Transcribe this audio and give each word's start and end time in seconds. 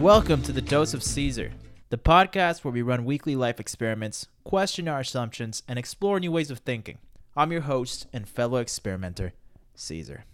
Welcome 0.00 0.40
to 0.44 0.52
the 0.52 0.62
Dose 0.62 0.94
of 0.94 1.02
Caesar, 1.02 1.52
the 1.90 1.98
podcast 1.98 2.64
where 2.64 2.72
we 2.72 2.80
run 2.80 3.04
weekly 3.04 3.36
life 3.36 3.60
experiments, 3.60 4.28
question 4.44 4.88
our 4.88 5.00
assumptions, 5.00 5.62
and 5.68 5.78
explore 5.78 6.18
new 6.18 6.32
ways 6.32 6.50
of 6.50 6.60
thinking. 6.60 6.96
I'm 7.36 7.52
your 7.52 7.60
host 7.60 8.06
and 8.10 8.26
fellow 8.26 8.60
experimenter, 8.60 9.34
Caesar. 9.74 10.24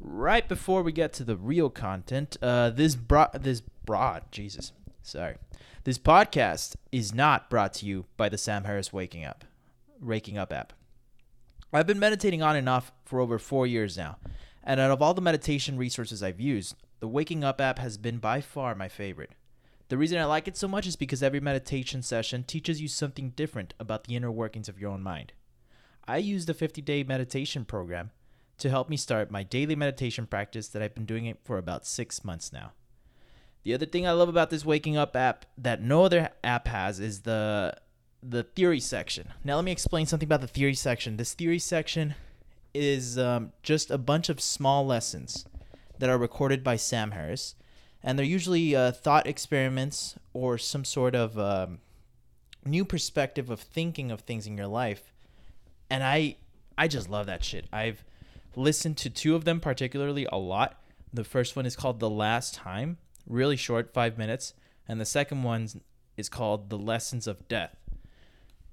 Right 0.00 0.48
before 0.48 0.82
we 0.82 0.92
get 0.92 1.12
to 1.12 1.24
the 1.24 1.36
real 1.36 1.68
content, 1.68 2.38
uh, 2.40 2.70
this 2.70 2.94
bro- 2.94 3.28
this 3.38 3.60
broad 3.84 4.32
Jesus, 4.32 4.72
sorry, 5.02 5.36
this 5.84 5.98
podcast 5.98 6.76
is 6.90 7.12
not 7.12 7.50
brought 7.50 7.74
to 7.74 7.86
you 7.86 8.06
by 8.16 8.30
the 8.30 8.38
Sam 8.38 8.64
Harris 8.64 8.94
Waking 8.94 9.26
Up, 9.26 9.44
Waking 10.00 10.38
Up 10.38 10.54
app. 10.54 10.72
I've 11.70 11.86
been 11.86 11.98
meditating 11.98 12.40
on 12.40 12.56
and 12.56 12.66
off 12.66 12.92
for 13.04 13.20
over 13.20 13.38
four 13.38 13.66
years 13.66 13.98
now, 13.98 14.16
and 14.62 14.80
out 14.80 14.90
of 14.90 15.02
all 15.02 15.12
the 15.12 15.20
meditation 15.20 15.76
resources 15.76 16.22
I've 16.22 16.40
used, 16.40 16.76
the 17.04 17.08
Waking 17.08 17.44
Up 17.44 17.60
app 17.60 17.80
has 17.80 17.98
been 17.98 18.16
by 18.16 18.40
far 18.40 18.74
my 18.74 18.88
favorite. 18.88 19.32
The 19.90 19.98
reason 19.98 20.16
I 20.16 20.24
like 20.24 20.48
it 20.48 20.56
so 20.56 20.66
much 20.66 20.86
is 20.86 20.96
because 20.96 21.22
every 21.22 21.38
meditation 21.38 22.00
session 22.00 22.44
teaches 22.44 22.80
you 22.80 22.88
something 22.88 23.34
different 23.36 23.74
about 23.78 24.04
the 24.04 24.16
inner 24.16 24.30
workings 24.30 24.70
of 24.70 24.80
your 24.80 24.90
own 24.90 25.02
mind. 25.02 25.34
I 26.08 26.16
use 26.16 26.46
the 26.46 26.54
50 26.54 26.80
day 26.80 27.04
meditation 27.04 27.66
program 27.66 28.10
to 28.56 28.70
help 28.70 28.88
me 28.88 28.96
start 28.96 29.30
my 29.30 29.42
daily 29.42 29.76
meditation 29.76 30.26
practice 30.26 30.68
that 30.68 30.80
I've 30.80 30.94
been 30.94 31.04
doing 31.04 31.26
it 31.26 31.40
for 31.44 31.58
about 31.58 31.84
six 31.84 32.24
months 32.24 32.54
now. 32.54 32.72
The 33.64 33.74
other 33.74 33.84
thing 33.84 34.06
I 34.06 34.12
love 34.12 34.30
about 34.30 34.48
this 34.48 34.64
Waking 34.64 34.96
Up 34.96 35.14
app 35.14 35.44
that 35.58 35.82
no 35.82 36.04
other 36.06 36.30
app 36.42 36.68
has 36.68 37.00
is 37.00 37.20
the 37.20 37.76
the 38.22 38.44
theory 38.44 38.80
section. 38.80 39.28
Now 39.44 39.56
let 39.56 39.66
me 39.66 39.72
explain 39.72 40.06
something 40.06 40.26
about 40.26 40.40
the 40.40 40.46
theory 40.46 40.72
section. 40.72 41.18
This 41.18 41.34
theory 41.34 41.58
section 41.58 42.14
is 42.72 43.18
um, 43.18 43.52
just 43.62 43.90
a 43.90 43.98
bunch 43.98 44.30
of 44.30 44.40
small 44.40 44.86
lessons 44.86 45.44
that 45.98 46.10
are 46.10 46.18
recorded 46.18 46.62
by 46.64 46.76
Sam 46.76 47.12
Harris, 47.12 47.54
and 48.02 48.18
they're 48.18 48.26
usually 48.26 48.74
uh, 48.74 48.92
thought 48.92 49.26
experiments 49.26 50.16
or 50.32 50.58
some 50.58 50.84
sort 50.84 51.14
of 51.14 51.38
um, 51.38 51.78
new 52.64 52.84
perspective 52.84 53.50
of 53.50 53.60
thinking 53.60 54.10
of 54.10 54.20
things 54.20 54.46
in 54.46 54.56
your 54.56 54.66
life. 54.66 55.12
And 55.90 56.02
I 56.02 56.36
I 56.76 56.88
just 56.88 57.08
love 57.08 57.26
that 57.26 57.44
shit. 57.44 57.66
I've 57.72 58.04
listened 58.56 58.96
to 58.98 59.10
two 59.10 59.34
of 59.34 59.44
them 59.44 59.60
particularly 59.60 60.26
a 60.30 60.38
lot. 60.38 60.80
The 61.12 61.24
first 61.24 61.56
one 61.56 61.66
is 61.66 61.76
called 61.76 62.00
The 62.00 62.10
Last 62.10 62.54
Time, 62.54 62.98
really 63.28 63.56
short, 63.56 63.92
five 63.92 64.18
minutes, 64.18 64.54
and 64.88 65.00
the 65.00 65.04
second 65.04 65.42
one 65.44 65.68
is 66.16 66.28
called 66.28 66.70
The 66.70 66.78
Lessons 66.78 67.26
of 67.26 67.46
Death. 67.48 67.76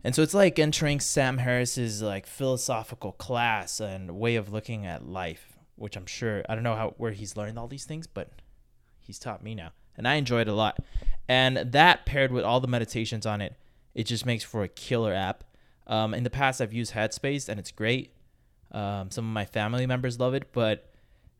And 0.03 0.15
so 0.15 0.23
it's 0.23 0.33
like 0.33 0.57
entering 0.57 0.99
Sam 0.99 1.37
Harris's 1.37 2.01
like 2.01 2.25
philosophical 2.25 3.11
class 3.11 3.79
and 3.79 4.17
way 4.17 4.35
of 4.35 4.51
looking 4.51 4.85
at 4.85 5.07
life, 5.07 5.50
which 5.81 5.97
I'm 5.97 6.05
sure 6.05 6.43
I 6.47 6.55
don't 6.55 6.63
know 6.63 6.75
how 6.75 6.93
where 6.97 7.11
he's 7.11 7.35
learned 7.35 7.57
all 7.57 7.67
these 7.67 7.85
things, 7.85 8.07
but 8.07 8.29
he's 8.99 9.19
taught 9.19 9.43
me 9.43 9.55
now, 9.55 9.71
and 9.97 10.07
I 10.07 10.15
enjoy 10.15 10.41
it 10.41 10.47
a 10.47 10.53
lot. 10.53 10.79
And 11.27 11.57
that 11.57 12.05
paired 12.05 12.31
with 12.31 12.43
all 12.43 12.59
the 12.59 12.67
meditations 12.67 13.25
on 13.25 13.41
it, 13.41 13.55
it 13.93 14.03
just 14.03 14.25
makes 14.25 14.43
for 14.43 14.63
a 14.63 14.67
killer 14.67 15.13
app. 15.13 15.43
Um, 15.87 16.13
in 16.13 16.23
the 16.23 16.29
past, 16.29 16.61
I've 16.61 16.73
used 16.73 16.93
Headspace, 16.93 17.49
and 17.49 17.59
it's 17.59 17.71
great. 17.71 18.13
Um, 18.71 19.11
some 19.11 19.25
of 19.25 19.33
my 19.33 19.45
family 19.45 19.85
members 19.85 20.19
love 20.19 20.33
it, 20.33 20.53
but 20.53 20.91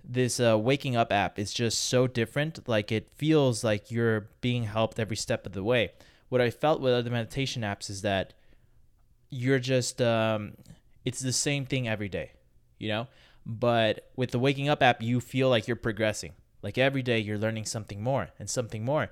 this 0.04 0.40
uh, 0.40 0.58
waking 0.58 0.96
up 0.96 1.12
app 1.12 1.38
is 1.40 1.54
just 1.54 1.86
so 1.86 2.08
different. 2.08 2.68
Like 2.68 2.92
it 2.92 3.12
feels 3.16 3.64
like 3.64 3.92
you're 3.92 4.30
being 4.42 4.64
helped 4.64 5.00
every 5.00 5.16
step 5.16 5.46
of 5.46 5.54
the 5.54 5.64
way. 5.64 5.92
What 6.30 6.42
I 6.42 6.50
felt 6.50 6.82
with 6.82 6.94
other 6.94 7.10
meditation 7.10 7.62
apps 7.62 7.90
is 7.90 8.02
that 8.02 8.34
you're 9.30 9.60
just 9.60 10.02
um, 10.02 10.54
it's 11.06 11.20
the 11.20 11.34
same 11.34 11.66
thing 11.66 11.88
every 11.88 12.10
day, 12.10 12.32
you 12.78 12.90
know. 12.90 13.08
But 13.46 14.10
with 14.16 14.32
the 14.32 14.40
waking 14.40 14.70
up 14.70 14.84
app, 14.84 15.02
you 15.02 15.20
feel 15.20 15.50
like 15.50 15.68
you're 15.68 15.76
progressing. 15.76 16.34
Like 16.62 16.78
every 16.78 17.02
day, 17.02 17.20
you're 17.20 17.38
learning 17.38 17.66
something 17.66 18.04
more 18.04 18.30
and 18.38 18.50
something 18.50 18.86
more, 18.86 19.10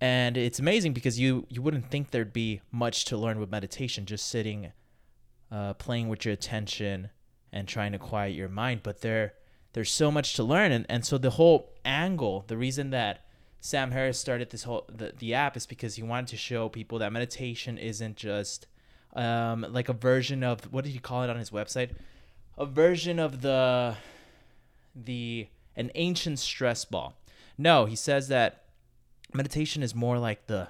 and 0.00 0.36
it's 0.36 0.58
amazing 0.58 0.92
because 0.92 1.20
you 1.20 1.46
you 1.48 1.62
wouldn't 1.62 1.88
think 1.88 2.10
there'd 2.10 2.32
be 2.32 2.62
much 2.72 3.04
to 3.06 3.16
learn 3.16 3.38
with 3.38 3.50
meditation, 3.50 4.06
just 4.06 4.28
sitting, 4.28 4.72
uh, 5.52 5.74
playing 5.74 6.08
with 6.08 6.24
your 6.24 6.34
attention 6.34 7.10
and 7.52 7.68
trying 7.68 7.92
to 7.92 7.98
quiet 7.98 8.34
your 8.34 8.48
mind. 8.48 8.80
But 8.82 9.02
there 9.02 9.34
there's 9.72 9.92
so 9.92 10.10
much 10.10 10.34
to 10.34 10.42
learn, 10.42 10.72
and 10.72 10.84
and 10.88 11.06
so 11.06 11.16
the 11.16 11.30
whole 11.30 11.72
angle, 11.84 12.44
the 12.48 12.56
reason 12.56 12.90
that 12.90 13.24
Sam 13.60 13.92
Harris 13.92 14.18
started 14.18 14.50
this 14.50 14.64
whole 14.64 14.86
the, 14.92 15.12
the 15.16 15.34
app 15.34 15.56
is 15.56 15.66
because 15.66 15.94
he 15.94 16.02
wanted 16.02 16.28
to 16.28 16.36
show 16.36 16.68
people 16.68 16.98
that 16.98 17.12
meditation 17.12 17.78
isn't 17.78 18.16
just 18.16 18.66
um, 19.14 19.66
like 19.70 19.88
a 19.88 19.92
version 19.92 20.42
of 20.42 20.72
what 20.72 20.84
did 20.84 20.90
he 20.90 20.98
call 20.98 21.22
it 21.22 21.30
on 21.30 21.36
his 21.36 21.50
website? 21.50 21.90
A 22.60 22.66
version 22.66 23.18
of 23.18 23.40
the 23.40 23.96
the 24.94 25.48
an 25.76 25.90
ancient 25.94 26.38
stress 26.38 26.84
ball. 26.84 27.16
No, 27.56 27.86
he 27.86 27.96
says 27.96 28.28
that 28.28 28.64
meditation 29.32 29.82
is 29.82 29.94
more 29.94 30.18
like 30.18 30.46
the 30.46 30.68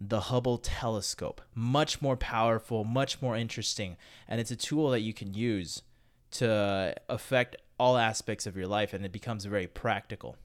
the 0.00 0.20
Hubble 0.20 0.56
telescope, 0.56 1.42
much 1.54 2.00
more 2.00 2.16
powerful, 2.16 2.84
much 2.84 3.20
more 3.20 3.36
interesting, 3.36 3.98
and 4.26 4.40
it's 4.40 4.50
a 4.50 4.56
tool 4.56 4.88
that 4.92 5.00
you 5.00 5.12
can 5.12 5.34
use 5.34 5.82
to 6.30 6.94
affect 7.06 7.56
all 7.78 7.98
aspects 7.98 8.46
of 8.46 8.56
your 8.56 8.66
life 8.66 8.94
and 8.94 9.04
it 9.04 9.12
becomes 9.12 9.44
very 9.44 9.66
practical. 9.66 10.36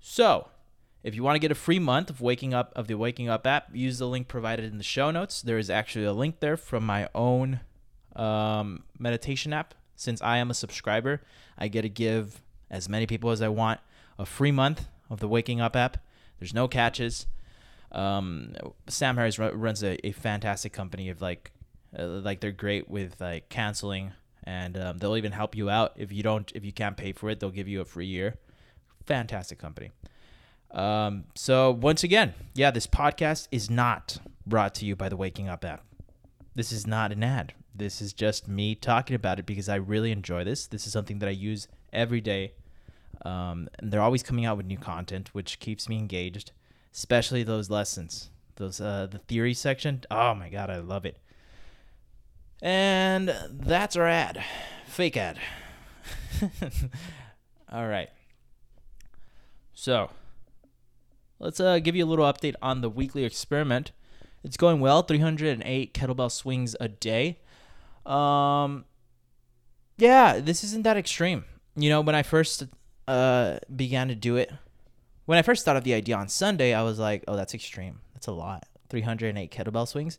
So, 0.00 0.48
if 1.02 1.14
you 1.14 1.22
want 1.22 1.34
to 1.34 1.40
get 1.40 1.52
a 1.52 1.54
free 1.54 1.78
month 1.78 2.08
of 2.08 2.22
waking 2.22 2.54
up 2.54 2.72
of 2.74 2.86
the 2.86 2.96
Waking 2.96 3.28
Up 3.28 3.46
app, 3.46 3.68
use 3.74 3.98
the 3.98 4.08
link 4.08 4.26
provided 4.26 4.64
in 4.64 4.78
the 4.78 4.84
show 4.84 5.10
notes. 5.10 5.42
There 5.42 5.58
is 5.58 5.68
actually 5.68 6.06
a 6.06 6.14
link 6.14 6.40
there 6.40 6.56
from 6.56 6.86
my 6.86 7.10
own 7.14 7.60
um, 8.16 8.84
meditation 8.98 9.52
app. 9.52 9.74
Since 9.98 10.22
I 10.22 10.36
am 10.36 10.48
a 10.48 10.54
subscriber, 10.54 11.22
I 11.58 11.66
get 11.66 11.82
to 11.82 11.88
give 11.88 12.40
as 12.70 12.88
many 12.88 13.04
people 13.04 13.30
as 13.30 13.42
I 13.42 13.48
want 13.48 13.80
a 14.16 14.24
free 14.24 14.52
month 14.52 14.86
of 15.10 15.18
the 15.18 15.26
Waking 15.26 15.60
Up 15.60 15.74
app. 15.74 15.98
There's 16.38 16.54
no 16.54 16.68
catches. 16.68 17.26
Um, 17.90 18.54
Sam 18.86 19.16
Harris 19.16 19.40
runs 19.40 19.82
a, 19.82 20.06
a 20.06 20.12
fantastic 20.12 20.72
company 20.72 21.08
of 21.08 21.20
like, 21.20 21.50
uh, 21.98 22.06
like 22.06 22.38
they're 22.38 22.52
great 22.52 22.88
with 22.88 23.20
like 23.20 23.48
canceling, 23.48 24.12
and 24.44 24.78
um, 24.78 24.98
they'll 24.98 25.16
even 25.16 25.32
help 25.32 25.56
you 25.56 25.68
out 25.68 25.94
if 25.96 26.12
you 26.12 26.22
don't 26.22 26.52
if 26.54 26.64
you 26.64 26.72
can't 26.72 26.96
pay 26.96 27.12
for 27.12 27.28
it. 27.28 27.40
They'll 27.40 27.50
give 27.50 27.66
you 27.66 27.80
a 27.80 27.84
free 27.84 28.06
year. 28.06 28.36
Fantastic 29.04 29.58
company. 29.58 29.90
Um, 30.70 31.24
so 31.34 31.72
once 31.72 32.04
again, 32.04 32.34
yeah, 32.54 32.70
this 32.70 32.86
podcast 32.86 33.48
is 33.50 33.68
not 33.68 34.18
brought 34.46 34.76
to 34.76 34.86
you 34.86 34.94
by 34.94 35.08
the 35.08 35.16
Waking 35.16 35.48
Up 35.48 35.64
app. 35.64 35.84
This 36.54 36.70
is 36.70 36.86
not 36.86 37.10
an 37.10 37.24
ad. 37.24 37.52
This 37.78 38.02
is 38.02 38.12
just 38.12 38.48
me 38.48 38.74
talking 38.74 39.14
about 39.14 39.38
it 39.38 39.46
because 39.46 39.68
I 39.68 39.76
really 39.76 40.10
enjoy 40.10 40.42
this. 40.42 40.66
This 40.66 40.86
is 40.86 40.92
something 40.92 41.20
that 41.20 41.28
I 41.28 41.32
use 41.32 41.68
every 41.92 42.20
day. 42.20 42.52
Um, 43.24 43.68
and 43.78 43.92
they're 43.92 44.02
always 44.02 44.22
coming 44.22 44.44
out 44.44 44.56
with 44.56 44.66
new 44.66 44.78
content, 44.78 45.32
which 45.32 45.60
keeps 45.60 45.88
me 45.88 45.96
engaged, 45.96 46.52
especially 46.92 47.42
those 47.42 47.70
lessons, 47.70 48.30
those 48.56 48.80
uh, 48.80 49.06
the 49.10 49.18
theory 49.18 49.54
section. 49.54 50.02
Oh 50.10 50.34
my 50.34 50.48
god, 50.48 50.70
I 50.70 50.78
love 50.78 51.06
it. 51.06 51.18
And 52.60 53.32
that's 53.50 53.96
our 53.96 54.06
ad, 54.06 54.44
fake 54.86 55.16
ad. 55.16 55.38
All 57.72 57.86
right. 57.86 58.10
So 59.72 60.10
let's 61.38 61.60
uh, 61.60 61.78
give 61.78 61.94
you 61.94 62.04
a 62.04 62.10
little 62.10 62.24
update 62.24 62.54
on 62.60 62.80
the 62.80 62.90
weekly 62.90 63.24
experiment. 63.24 63.92
It's 64.42 64.56
going 64.56 64.80
well, 64.80 65.02
308 65.02 65.94
kettlebell 65.94 66.32
swings 66.32 66.74
a 66.80 66.88
day. 66.88 67.38
Um, 68.08 68.84
yeah, 69.98 70.40
this 70.40 70.64
isn't 70.64 70.82
that 70.84 70.96
extreme. 70.96 71.44
You 71.76 71.90
know, 71.90 72.00
when 72.00 72.14
I 72.14 72.22
first 72.22 72.64
uh, 73.06 73.58
began 73.74 74.08
to 74.08 74.14
do 74.14 74.36
it, 74.36 74.50
when 75.26 75.38
I 75.38 75.42
first 75.42 75.64
thought 75.64 75.76
of 75.76 75.84
the 75.84 75.94
idea 75.94 76.16
on 76.16 76.28
Sunday, 76.28 76.72
I 76.72 76.82
was 76.82 76.98
like, 76.98 77.24
oh, 77.28 77.36
that's 77.36 77.54
extreme. 77.54 78.00
That's 78.14 78.26
a 78.26 78.32
lot. 78.32 78.64
308 78.88 79.50
kettlebell 79.50 79.86
swings. 79.86 80.18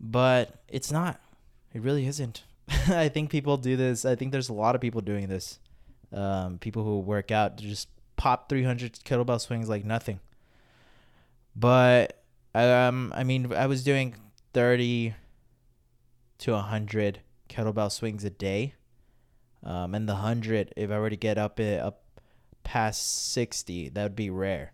But 0.00 0.62
it's 0.68 0.90
not. 0.90 1.20
It 1.74 1.82
really 1.82 2.06
isn't. 2.06 2.44
I 2.88 3.08
think 3.08 3.30
people 3.30 3.56
do 3.56 3.76
this. 3.76 4.04
I 4.04 4.14
think 4.14 4.32
there's 4.32 4.48
a 4.48 4.54
lot 4.54 4.74
of 4.74 4.80
people 4.80 5.00
doing 5.00 5.28
this. 5.28 5.58
Um, 6.12 6.58
people 6.58 6.84
who 6.84 7.00
work 7.00 7.30
out 7.30 7.56
just 7.56 7.88
pop 8.16 8.48
300 8.48 9.00
kettlebell 9.04 9.40
swings 9.40 9.68
like 9.68 9.84
nothing. 9.84 10.20
But 11.54 12.22
um, 12.54 13.12
I 13.14 13.24
mean, 13.24 13.52
I 13.52 13.66
was 13.66 13.84
doing 13.84 14.14
30 14.54 15.14
to 16.38 16.52
100 16.52 17.20
kettlebell 17.48 17.90
swings 17.90 18.24
a 18.24 18.30
day. 18.30 18.74
Um, 19.62 19.94
and 19.94 20.08
the 20.08 20.14
100, 20.14 20.74
if 20.76 20.90
I 20.90 20.98
were 20.98 21.10
to 21.10 21.16
get 21.16 21.38
up 21.38 21.58
it 21.58 21.80
up 21.80 22.02
past 22.62 23.32
60, 23.32 23.90
that 23.90 24.02
would 24.02 24.16
be 24.16 24.30
rare. 24.30 24.72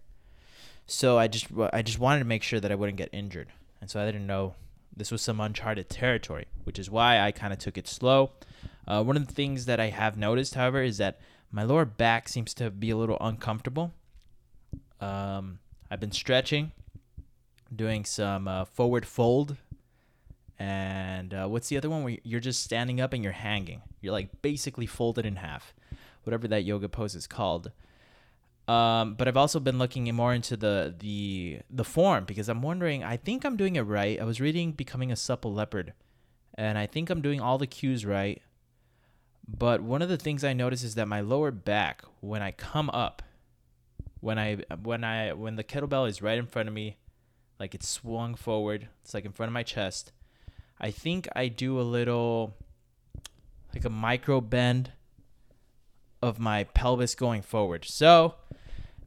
So 0.87 1.19
I 1.19 1.29
just 1.29 1.47
I 1.73 1.83
just 1.83 1.99
wanted 1.99 2.19
to 2.19 2.25
make 2.25 2.43
sure 2.43 2.61
that 2.61 2.73
I 2.73 2.75
wouldn't 2.75 2.99
get 2.99 3.09
injured. 3.13 3.49
And 3.81 3.89
so 3.89 4.01
I 4.01 4.07
didn't 4.07 4.27
know 4.27 4.55
this 4.95 5.11
was 5.11 5.23
some 5.23 5.41
uncharted 5.41 5.89
territory, 5.89 6.47
which 6.65 6.79
is 6.79 6.91
why 6.91 7.21
I 7.21 7.33
kind 7.33 7.53
of 7.53 7.59
took 7.59 7.79
it 7.79 7.89
slow. 7.89 8.33
Uh, 8.87 9.03
one 9.03 9.17
of 9.17 9.27
the 9.27 9.33
things 9.33 9.67
that 9.67 9.81
I 9.81 9.87
have 9.87 10.17
noticed, 10.17 10.55
however, 10.55 10.83
is 10.83 10.99
that 10.99 11.21
my 11.51 11.63
lower 11.63 11.85
back 11.85 12.29
seems 12.29 12.53
to 12.55 12.71
be 12.71 12.91
a 12.91 12.97
little 12.97 13.17
uncomfortable. 13.21 13.93
Um, 15.01 15.61
I've 15.91 16.01
been 16.01 16.13
stretching, 16.13 16.73
doing 17.75 18.05
some 18.05 18.49
uh, 18.49 18.65
forward 18.65 19.07
fold, 19.07 19.57
and 20.63 21.35
uh, 21.35 21.49
what's 21.49 21.69
the 21.69 21.77
other 21.77 21.91
one 21.91 22.05
where 22.05 22.19
you're 22.23 22.39
just 22.39 22.63
standing 22.63 23.01
up 23.01 23.13
and 23.13 23.25
you're 23.25 23.33
hanging? 23.33 23.83
You're 24.01 24.13
like 24.13 24.43
basically 24.43 24.87
folded 24.87 25.27
in 25.27 25.37
half, 25.37 25.75
whatever 26.23 26.47
that 26.47 26.63
yoga 26.63 26.89
pose 26.89 27.17
is 27.17 27.27
called. 27.27 27.73
Um, 28.69 29.15
but 29.15 29.27
I've 29.27 29.37
also 29.37 29.59
been 29.59 29.79
looking 29.79 30.05
more 30.15 30.33
into 30.33 30.57
the 30.57 30.95
the 30.97 31.63
the 31.69 31.83
form 31.83 32.27
because 32.27 32.49
I'm 32.49 32.63
wondering. 32.63 33.03
I 33.03 33.17
think 33.17 33.45
I'm 33.45 33.57
doing 33.57 33.75
it 33.75 33.81
right. 33.81 34.21
I 34.21 34.25
was 34.25 34.41
reading 34.41 34.71
"Becoming 34.71 35.11
a 35.11 35.17
Supple 35.17 35.53
Leopard," 35.53 35.95
and 36.55 36.79
I 36.79 36.87
think 36.87 37.11
I'm 37.11 37.23
doing 37.23 37.41
all 37.41 37.59
the 37.59 37.67
cues 37.67 38.07
right. 38.07 38.41
But 39.49 39.81
one 39.81 40.01
of 40.01 40.09
the 40.09 40.17
things 40.17 40.45
I 40.45 40.53
notice 40.53 40.85
is 40.85 40.95
that 40.95 41.09
my 41.09 41.23
lower 41.23 41.51
back, 41.51 42.05
when 42.21 42.41
I 42.41 42.53
come 42.53 42.89
up, 42.91 43.21
when 44.21 44.39
I 44.39 44.59
when 44.81 45.03
I 45.03 45.33
when 45.33 45.57
the 45.57 45.65
kettlebell 45.65 46.09
is 46.09 46.23
right 46.23 46.39
in 46.39 46.47
front 46.47 46.69
of 46.69 46.75
me, 46.75 46.99
like 47.59 47.75
it's 47.75 47.89
swung 47.89 48.37
forward, 48.37 48.87
it's 49.03 49.13
like 49.13 49.25
in 49.25 49.33
front 49.33 49.49
of 49.49 49.55
my 49.55 49.65
chest. 49.65 50.13
I 50.83 50.91
think 50.91 51.29
I 51.37 51.47
do 51.47 51.81
a 51.81 51.83
little 51.83 52.57
like 53.73 53.85
a 53.85 53.91
micro 53.91 54.41
bend 54.41 54.91
of 56.21 56.39
my 56.39 56.65
pelvis 56.65 57.15
going 57.15 57.43
forward. 57.43 57.85
So 57.85 58.35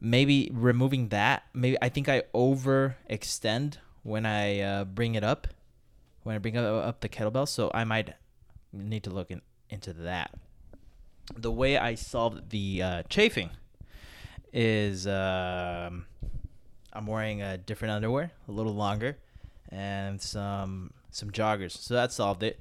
maybe 0.00 0.50
removing 0.52 1.08
that, 1.08 1.44
maybe 1.52 1.76
I 1.80 1.90
think 1.90 2.08
I 2.08 2.22
overextend 2.34 3.76
when 4.02 4.24
I 4.24 4.60
uh, 4.60 4.84
bring 4.84 5.14
it 5.14 5.22
up, 5.22 5.48
when 6.22 6.34
I 6.34 6.38
bring 6.38 6.56
up 6.56 7.00
the 7.00 7.08
kettlebell. 7.08 7.46
So 7.46 7.70
I 7.74 7.84
might 7.84 8.14
need 8.72 9.04
to 9.04 9.10
look 9.10 9.30
in, 9.30 9.42
into 9.68 9.92
that. 9.92 10.34
The 11.36 11.52
way 11.52 11.76
I 11.76 11.94
solved 11.94 12.50
the 12.50 12.82
uh, 12.82 13.02
chafing 13.08 13.50
is 14.52 15.06
um, 15.06 16.06
I'm 16.92 17.06
wearing 17.06 17.42
a 17.42 17.58
different 17.58 17.92
underwear, 17.92 18.32
a 18.48 18.52
little 18.52 18.74
longer, 18.74 19.18
and 19.70 20.20
some 20.22 20.92
some 21.16 21.30
joggers. 21.30 21.72
So 21.72 21.94
that 21.94 22.12
solved 22.12 22.42
it. 22.42 22.60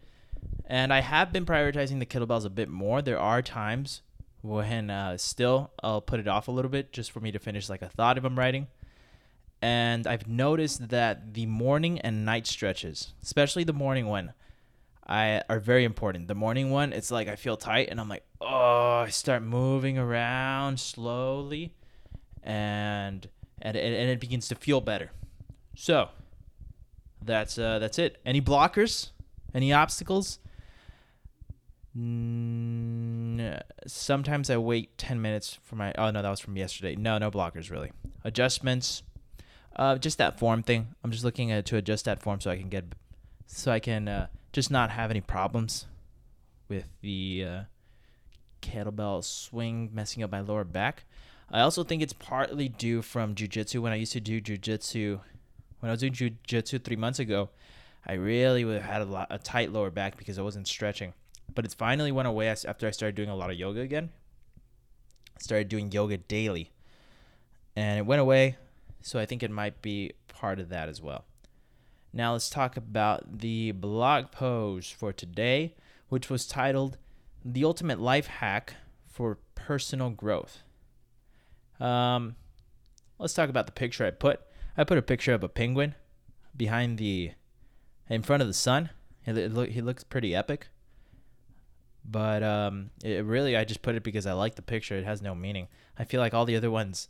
And 0.66 0.94
I 0.94 1.02
have 1.02 1.32
been 1.32 1.46
prioritizing 1.46 2.00
the 2.00 2.06
kettlebells 2.06 2.46
a 2.46 2.50
bit 2.50 2.70
more. 2.70 3.02
There 3.02 3.20
are 3.20 3.42
times 3.42 4.02
when 4.42 4.90
uh, 4.90 5.18
still 5.18 5.72
I'll 5.84 6.02
put 6.02 6.20
it 6.20 6.28
off 6.28 6.48
a 6.48 6.52
little 6.52 6.70
bit 6.70 6.92
just 6.92 7.12
for 7.12 7.20
me 7.20 7.32
to 7.32 7.40
finish 7.40 7.70
like 7.70 7.82
a 7.82 7.90
thought 7.90 8.18
if 8.18 8.24
I'm 8.24 8.38
writing. 8.38 8.68
And 9.62 10.06
I've 10.06 10.28
noticed 10.28 10.90
that 10.90 11.34
the 11.34 11.46
morning 11.46 12.00
and 12.02 12.26
night 12.26 12.46
stretches, 12.46 13.14
especially 13.24 13.64
the 13.64 13.74
morning 13.74 14.06
one, 14.06 14.34
I 15.08 15.42
are 15.50 15.60
very 15.60 15.84
important. 15.84 16.28
The 16.28 16.36
morning 16.36 16.72
one, 16.72 16.94
it's 16.94 17.12
like 17.12 17.28
I 17.28 17.36
feel 17.36 17.58
tight 17.58 17.90
and 17.90 18.00
I'm 18.00 18.10
like, 18.10 18.26
oh, 18.42 19.04
I 19.06 19.10
start 19.10 19.44
moving 19.44 19.98
around 19.98 20.80
slowly, 20.80 21.74
and 22.44 23.28
and 23.62 23.78
and 23.78 24.10
it 24.10 24.20
begins 24.20 24.48
to 24.50 24.56
feel 24.56 24.82
better. 24.82 25.12
So 25.76 26.10
that's 27.26 27.58
uh, 27.58 27.80
that's 27.80 28.00
it. 28.00 28.20
Any 28.26 28.42
blockers? 28.42 29.10
Any 29.54 29.74
obstacles? 29.74 30.40
Sometimes 33.88 34.50
I 34.50 34.58
wait 34.58 34.98
10 34.98 35.22
minutes 35.22 35.58
for 35.64 35.76
my. 35.78 35.94
Oh, 35.98 36.12
no, 36.12 36.22
that 36.22 36.30
was 36.30 36.42
from 36.42 36.58
yesterday. 36.58 36.96
No, 36.96 37.18
no 37.18 37.32
blockers, 37.32 37.72
really. 37.72 37.92
Adjustments. 38.26 39.04
Uh, 39.78 39.98
just 39.98 40.18
that 40.18 40.38
form 40.38 40.62
thing. 40.62 40.90
I'm 41.04 41.12
just 41.12 41.24
looking 41.24 41.52
at, 41.52 41.66
to 41.68 41.78
adjust 41.78 42.06
that 42.06 42.22
form 42.22 42.42
so 42.42 42.52
I 42.52 42.58
can 42.58 42.70
get. 42.70 42.84
So 43.48 43.72
I 43.72 43.80
can 43.80 44.08
uh, 44.08 44.28
just 44.52 44.72
not 44.72 44.90
have 44.90 45.10
any 45.10 45.22
problems 45.22 45.86
with 46.68 46.90
the 47.02 47.46
uh, 47.48 47.62
kettlebell 48.62 49.24
swing 49.24 49.90
messing 49.94 50.22
up 50.22 50.32
my 50.32 50.42
lower 50.42 50.64
back. 50.66 51.06
I 51.52 51.62
also 51.62 51.84
think 51.84 52.02
it's 52.02 52.14
partly 52.14 52.68
due 52.68 53.02
from 53.02 53.36
jujitsu. 53.36 53.82
When 53.82 53.94
I 53.94 53.96
used 53.96 54.14
to 54.14 54.20
do 54.20 54.42
jujitsu, 54.42 55.22
when 55.86 55.92
I 55.92 55.94
was 55.94 56.00
doing 56.00 56.14
jujitsu 56.14 56.84
three 56.84 56.96
months 56.96 57.20
ago, 57.20 57.50
I 58.06 58.14
really 58.14 58.80
had 58.80 59.02
a, 59.02 59.06
lot, 59.06 59.28
a 59.30 59.38
tight 59.38 59.72
lower 59.72 59.92
back 59.92 60.18
because 60.18 60.40
I 60.40 60.42
wasn't 60.42 60.68
stretching 60.68 61.14
but 61.54 61.66
it 61.66 61.74
finally 61.74 62.12
went 62.12 62.28
away 62.28 62.48
after 62.50 62.88
I 62.88 62.92
started 62.92 63.16
doing 63.16 63.30
a 63.30 63.36
lot 63.36 63.50
of 63.50 63.58
yoga 63.58 63.82
again. 63.82 64.10
I 65.36 65.40
started 65.42 65.70
doing 65.70 65.92
yoga 65.92 66.18
daily, 66.18 66.72
and 67.76 68.00
it 68.00 68.06
went 68.06 68.22
away. 68.22 68.58
So 69.02 69.20
I 69.20 69.26
think 69.26 69.44
it 69.44 69.52
might 69.52 69.82
be 69.82 70.14
part 70.28 70.60
of 70.60 70.70
that 70.70 70.90
as 70.90 71.02
well. 71.02 71.26
Now 72.12 72.34
let's 72.34 72.50
talk 72.50 72.78
about 72.78 73.40
the 73.40 73.72
blog 73.72 74.32
post 74.32 74.94
for 74.94 75.14
today, 75.14 75.76
which 76.10 76.30
was 76.30 76.48
titled 76.48 76.98
"The 77.44 77.64
Ultimate 77.64 78.00
Life 78.00 78.28
Hack 78.28 78.76
for 79.08 79.38
Personal 79.54 80.10
Growth." 80.10 80.62
Um, 81.80 82.36
let's 83.20 83.34
talk 83.34 83.50
about 83.50 83.66
the 83.66 83.74
picture 83.74 84.06
I 84.06 84.12
put. 84.12 84.42
I 84.78 84.84
put 84.84 84.98
a 84.98 85.02
picture 85.02 85.34
of 85.34 85.44
a 85.44 85.50
penguin 85.50 85.96
behind 86.56 86.98
the, 86.98 87.32
in 88.10 88.24
front 88.24 88.42
of 88.42 88.48
the 88.48 88.54
sun. 88.54 88.90
He, 89.24 89.32
he 89.32 89.82
looks 89.82 90.04
pretty 90.04 90.36
epic. 90.36 90.68
But 92.04 92.44
um, 92.44 92.92
it 93.04 93.26
really, 93.26 93.58
I 93.58 93.64
just 93.64 93.82
put 93.82 93.96
it 93.96 94.04
because 94.04 94.26
I 94.26 94.34
like 94.34 94.56
the 94.56 94.62
picture. 94.62 94.96
It 94.96 95.06
has 95.06 95.22
no 95.22 95.34
meaning. 95.34 95.68
I 95.98 96.04
feel 96.04 96.22
like 96.22 96.34
all 96.34 96.46
the 96.46 96.56
other 96.56 96.70
ones 96.70 97.10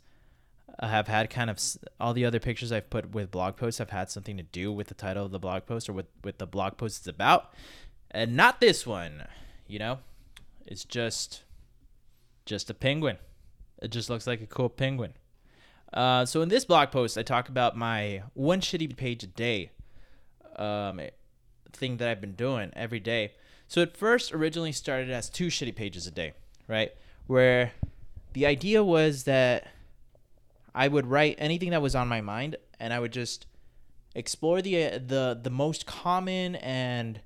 have 0.80 1.08
had 1.08 1.30
kind 1.30 1.48
of 1.48 1.58
all 2.00 2.12
the 2.12 2.24
other 2.24 2.40
pictures 2.40 2.72
I've 2.72 2.90
put 2.90 3.12
with 3.12 3.30
blog 3.30 3.56
posts 3.56 3.78
have 3.78 3.90
had 3.90 4.10
something 4.10 4.36
to 4.36 4.42
do 4.42 4.72
with 4.72 4.88
the 4.88 4.94
title 4.94 5.24
of 5.24 5.30
the 5.30 5.38
blog 5.38 5.66
post 5.66 5.88
or 5.88 5.92
with 5.92 6.06
with 6.22 6.38
the 6.38 6.46
blog 6.46 6.76
post 6.76 6.98
it's 6.98 7.06
about, 7.06 7.52
and 8.10 8.36
not 8.36 8.60
this 8.60 8.86
one. 8.86 9.24
You 9.66 9.78
know, 9.78 9.98
it's 10.66 10.84
just 10.84 11.44
just 12.44 12.70
a 12.70 12.74
penguin. 12.74 13.18
It 13.82 13.90
just 13.90 14.10
looks 14.10 14.26
like 14.26 14.40
a 14.40 14.46
cool 14.46 14.68
penguin. 14.68 15.14
Uh, 15.92 16.24
so 16.26 16.42
in 16.42 16.48
this 16.48 16.64
blog 16.64 16.90
post, 16.90 17.16
I 17.16 17.22
talk 17.22 17.48
about 17.48 17.76
my 17.76 18.22
one 18.34 18.60
shitty 18.60 18.96
page 18.96 19.22
a 19.22 19.26
day 19.26 19.70
um, 20.56 21.00
thing 21.72 21.98
that 21.98 22.08
I've 22.08 22.20
been 22.20 22.34
doing 22.34 22.72
every 22.74 23.00
day. 23.00 23.32
So 23.68 23.80
it 23.80 23.96
first 23.96 24.32
originally 24.32 24.72
started 24.72 25.10
as 25.10 25.28
two 25.28 25.48
shitty 25.48 25.74
pages 25.74 26.06
a 26.06 26.10
day, 26.10 26.34
right? 26.68 26.92
Where 27.26 27.72
the 28.32 28.46
idea 28.46 28.84
was 28.84 29.24
that 29.24 29.68
I 30.74 30.88
would 30.88 31.06
write 31.06 31.36
anything 31.38 31.70
that 31.70 31.82
was 31.82 31.94
on 31.94 32.08
my 32.08 32.20
mind 32.20 32.56
and 32.78 32.92
I 32.92 33.00
would 33.00 33.12
just 33.12 33.46
explore 34.14 34.62
the 34.62 34.84
uh, 34.84 34.98
the 34.98 35.38
the 35.40 35.50
most 35.50 35.86
common 35.86 36.56
and 36.56 37.20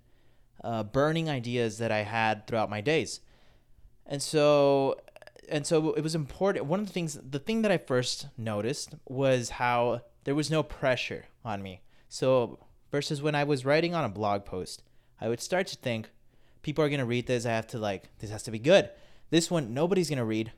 uh, 0.63 0.83
burning 0.83 1.29
ideas 1.29 1.79
that 1.79 1.93
I 1.93 2.03
had 2.03 2.47
throughout 2.47 2.71
my 2.71 2.81
days. 2.81 3.21
And 4.07 4.23
so 4.23 4.97
and 5.51 5.67
so 5.67 5.93
it 5.93 6.03
was 6.03 6.15
important 6.15 6.67
one 6.67 6.81
of 6.81 6.87
the 6.87 6.93
things 6.93 7.19
the 7.29 7.39
thing 7.39 7.63
that 7.63 7.71
I 7.71 7.79
first 7.79 8.29
noticed 8.37 8.95
was 9.07 9.51
how 9.51 10.03
there 10.25 10.35
was 10.35 10.51
no 10.51 10.63
pressure 10.63 11.27
on 11.45 11.63
me. 11.63 11.83
So 12.09 12.59
versus 12.91 13.23
when 13.23 13.35
I 13.35 13.45
was 13.45 13.65
writing 13.65 13.95
on 13.95 14.05
a 14.05 14.09
blog 14.09 14.45
post, 14.45 14.83
I 15.21 15.29
would 15.29 15.41
start 15.41 15.67
to 15.69 15.77
think, 15.77 16.11
people 16.63 16.85
are 16.85 16.89
gonna 16.89 17.05
read 17.05 17.27
this. 17.27 17.47
I 17.47 17.51
have 17.51 17.67
to 17.69 17.79
like 17.79 18.09
this 18.19 18.31
has 18.31 18.43
to 18.45 18.51
be 18.51 18.59
good. 18.59 18.91
This 19.31 19.51
one 19.51 19.75
nobody's 19.75 20.11
gonna 20.11 20.25
read, 20.25 20.53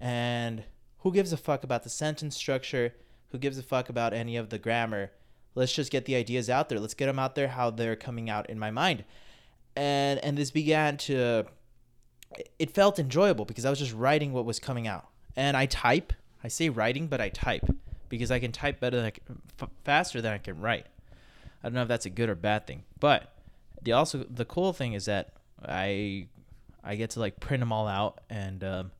and 0.00 0.64
who 0.98 1.12
gives 1.12 1.32
a 1.32 1.36
fuck 1.36 1.64
about 1.64 1.84
the 1.84 1.90
sentence 1.90 2.36
structure? 2.36 2.94
Who 3.30 3.38
gives 3.38 3.58
a 3.58 3.62
fuck 3.62 3.88
about 3.88 4.12
any 4.12 4.36
of 4.36 4.50
the 4.50 4.58
grammar? 4.58 5.12
Let's 5.54 5.72
just 5.72 5.90
get 5.90 6.04
the 6.04 6.16
ideas 6.16 6.50
out 6.50 6.68
there. 6.68 6.80
Let's 6.80 6.94
get 6.94 7.06
them 7.06 7.18
out 7.18 7.34
there 7.34 7.48
how 7.48 7.70
they're 7.70 7.96
coming 7.96 8.28
out 8.28 8.50
in 8.50 8.58
my 8.58 8.70
mind, 8.70 9.04
and 9.74 10.18
and 10.20 10.36
this 10.36 10.50
began 10.50 10.96
to. 10.98 11.46
It 12.58 12.70
felt 12.70 12.98
enjoyable 12.98 13.44
because 13.44 13.64
I 13.64 13.70
was 13.70 13.78
just 13.78 13.92
writing 13.92 14.32
what 14.32 14.44
was 14.44 14.58
coming 14.58 14.86
out, 14.86 15.06
and 15.34 15.56
I 15.56 15.66
type. 15.66 16.12
I 16.44 16.48
say 16.48 16.68
writing, 16.68 17.08
but 17.08 17.20
I 17.20 17.28
type 17.30 17.64
because 18.08 18.30
I 18.30 18.38
can 18.38 18.52
type 18.52 18.78
better, 18.78 19.00
than 19.00 19.10
can, 19.10 19.42
f- 19.60 19.70
faster 19.84 20.20
than 20.20 20.32
I 20.32 20.38
can 20.38 20.60
write. 20.60 20.86
I 21.62 21.68
don't 21.68 21.74
know 21.74 21.82
if 21.82 21.88
that's 21.88 22.06
a 22.06 22.10
good 22.10 22.28
or 22.28 22.34
bad 22.34 22.66
thing, 22.66 22.84
but 23.00 23.32
the 23.82 23.92
also 23.92 24.24
the 24.28 24.44
cool 24.44 24.72
thing 24.72 24.92
is 24.92 25.06
that 25.06 25.32
I 25.64 26.28
I 26.84 26.96
get 26.96 27.10
to 27.10 27.20
like 27.20 27.40
print 27.40 27.60
them 27.60 27.72
all 27.72 27.88
out 27.88 28.20
and 28.30 28.62
um, 28.62 28.92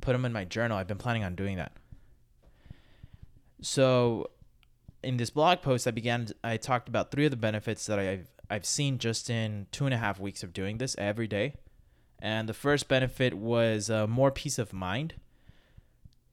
put 0.00 0.12
them 0.12 0.24
in 0.24 0.32
my 0.32 0.44
journal. 0.44 0.76
I've 0.76 0.86
been 0.86 0.98
planning 0.98 1.24
on 1.24 1.34
doing 1.34 1.56
that. 1.56 1.72
So, 3.62 4.30
in 5.02 5.16
this 5.16 5.30
blog 5.30 5.62
post, 5.62 5.86
I 5.86 5.90
began. 5.90 6.28
I 6.44 6.56
talked 6.56 6.88
about 6.88 7.10
three 7.10 7.24
of 7.24 7.30
the 7.30 7.36
benefits 7.36 7.86
that 7.86 7.98
I've 7.98 8.28
I've 8.50 8.66
seen 8.66 8.98
just 8.98 9.30
in 9.30 9.66
two 9.70 9.84
and 9.86 9.94
a 9.94 9.98
half 9.98 10.18
weeks 10.18 10.42
of 10.42 10.52
doing 10.52 10.78
this 10.78 10.94
every 10.98 11.28
day. 11.28 11.54
And 12.22 12.48
the 12.48 12.54
first 12.54 12.88
benefit 12.88 13.34
was 13.34 13.88
uh, 13.88 14.06
more 14.06 14.30
peace 14.30 14.58
of 14.58 14.72
mind. 14.72 15.14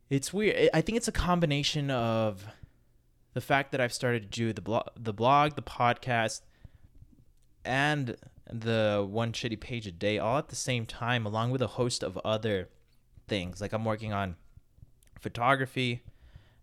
It's 0.09 0.33
weird. 0.33 0.69
I 0.73 0.81
think 0.81 0.97
it's 0.97 1.07
a 1.07 1.13
combination 1.13 1.91
of 1.91 2.45
the 3.33 3.41
fact 3.41 3.71
that 3.71 3.81
I've 3.81 3.93
started 3.93 4.23
to 4.23 4.27
do 4.39 4.53
the 4.53 4.61
blog, 4.61 4.87
the 4.97 5.13
blog, 5.13 5.55
the 5.55 5.61
podcast, 5.61 6.41
and 7.63 8.17
the 8.51 9.05
one 9.07 9.31
shitty 9.31 9.59
page 9.59 9.85
a 9.87 9.91
day 9.91 10.17
all 10.17 10.37
at 10.37 10.49
the 10.49 10.55
same 10.55 10.85
time, 10.85 11.25
along 11.25 11.51
with 11.51 11.61
a 11.61 11.67
host 11.67 12.03
of 12.03 12.17
other 12.19 12.69
things. 13.27 13.61
Like 13.61 13.73
I'm 13.73 13.85
working 13.85 14.13
on 14.13 14.35
photography. 15.19 16.01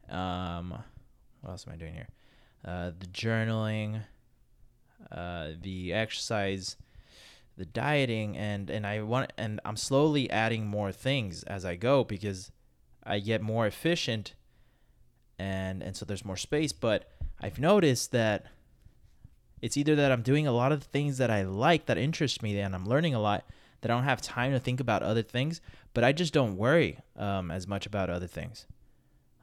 Um, 0.09 0.83
what 1.41 1.51
else 1.51 1.67
am 1.67 1.75
I 1.75 1.77
doing 1.77 1.95
here? 1.95 2.09
Uh, 2.65 2.91
the 2.99 3.07
journaling, 3.07 4.03
uh, 5.13 5.51
the 5.61 5.93
exercise, 5.93 6.77
the 7.57 7.65
dieting, 7.65 8.37
and 8.37 8.71
and 8.71 8.87
I 8.87 9.03
want 9.03 9.33
and 9.37 9.61
I'm 9.65 9.77
slowly 9.77 10.31
adding 10.31 10.67
more 10.67 10.93
things 10.93 11.43
as 11.45 11.65
I 11.65 11.77
go 11.77 12.05
because 12.05 12.51
I 13.05 13.21
get 13.21 13.43
more 13.43 13.67
efficient, 13.67 14.35
and 15.39 15.83
and 15.83 15.97
so 15.97 16.05
there's 16.05 16.25
more 16.25 16.37
space. 16.37 16.73
But 16.73 17.11
I've 17.41 17.59
noticed 17.59 18.13
that 18.13 18.47
it's 19.65 19.77
either 19.77 19.97
that 19.97 20.13
I'm 20.13 20.23
doing 20.23 20.47
a 20.47 20.53
lot 20.53 20.73
of 20.73 20.83
things 20.83 21.19
that 21.19 21.31
I 21.31 21.43
like 21.43 21.87
that 21.87 21.97
interest 21.97 22.43
me 22.43 22.59
and 22.61 22.75
I'm 22.75 22.87
learning 22.87 23.15
a 23.15 23.21
lot 23.21 23.47
that 23.81 23.91
I 23.91 23.95
don't 23.95 24.05
have 24.05 24.21
time 24.21 24.53
to 24.53 24.59
think 24.59 24.79
about 24.79 25.03
other 25.03 25.23
things, 25.23 25.61
but 25.95 26.05
I 26.05 26.13
just 26.13 26.35
don't 26.35 26.57
worry 26.57 26.99
um, 27.17 27.51
as 27.51 27.67
much 27.67 27.87
about 27.87 28.11
other 28.11 28.27
things. 28.27 28.67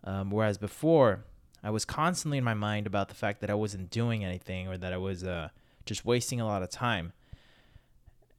Um, 0.04 0.30
whereas 0.30 0.58
before, 0.58 1.26
I 1.64 1.70
was 1.70 1.86
constantly 1.86 2.38
in 2.38 2.44
my 2.44 2.54
mind 2.54 2.88
about 2.88 3.10
the 3.10 3.16
fact 3.16 3.42
that 3.42 3.50
I 3.50 3.54
wasn't 3.56 3.90
doing 3.90 4.24
anything 4.24 4.68
or 4.68 4.78
that 4.78 4.94
I 4.94 4.98
was 4.98 5.24
uh, 5.24 5.50
just 5.86 6.06
wasting 6.06 6.42
a 6.42 6.46
lot 6.46 6.64
of 6.64 6.70
time. 6.70 7.14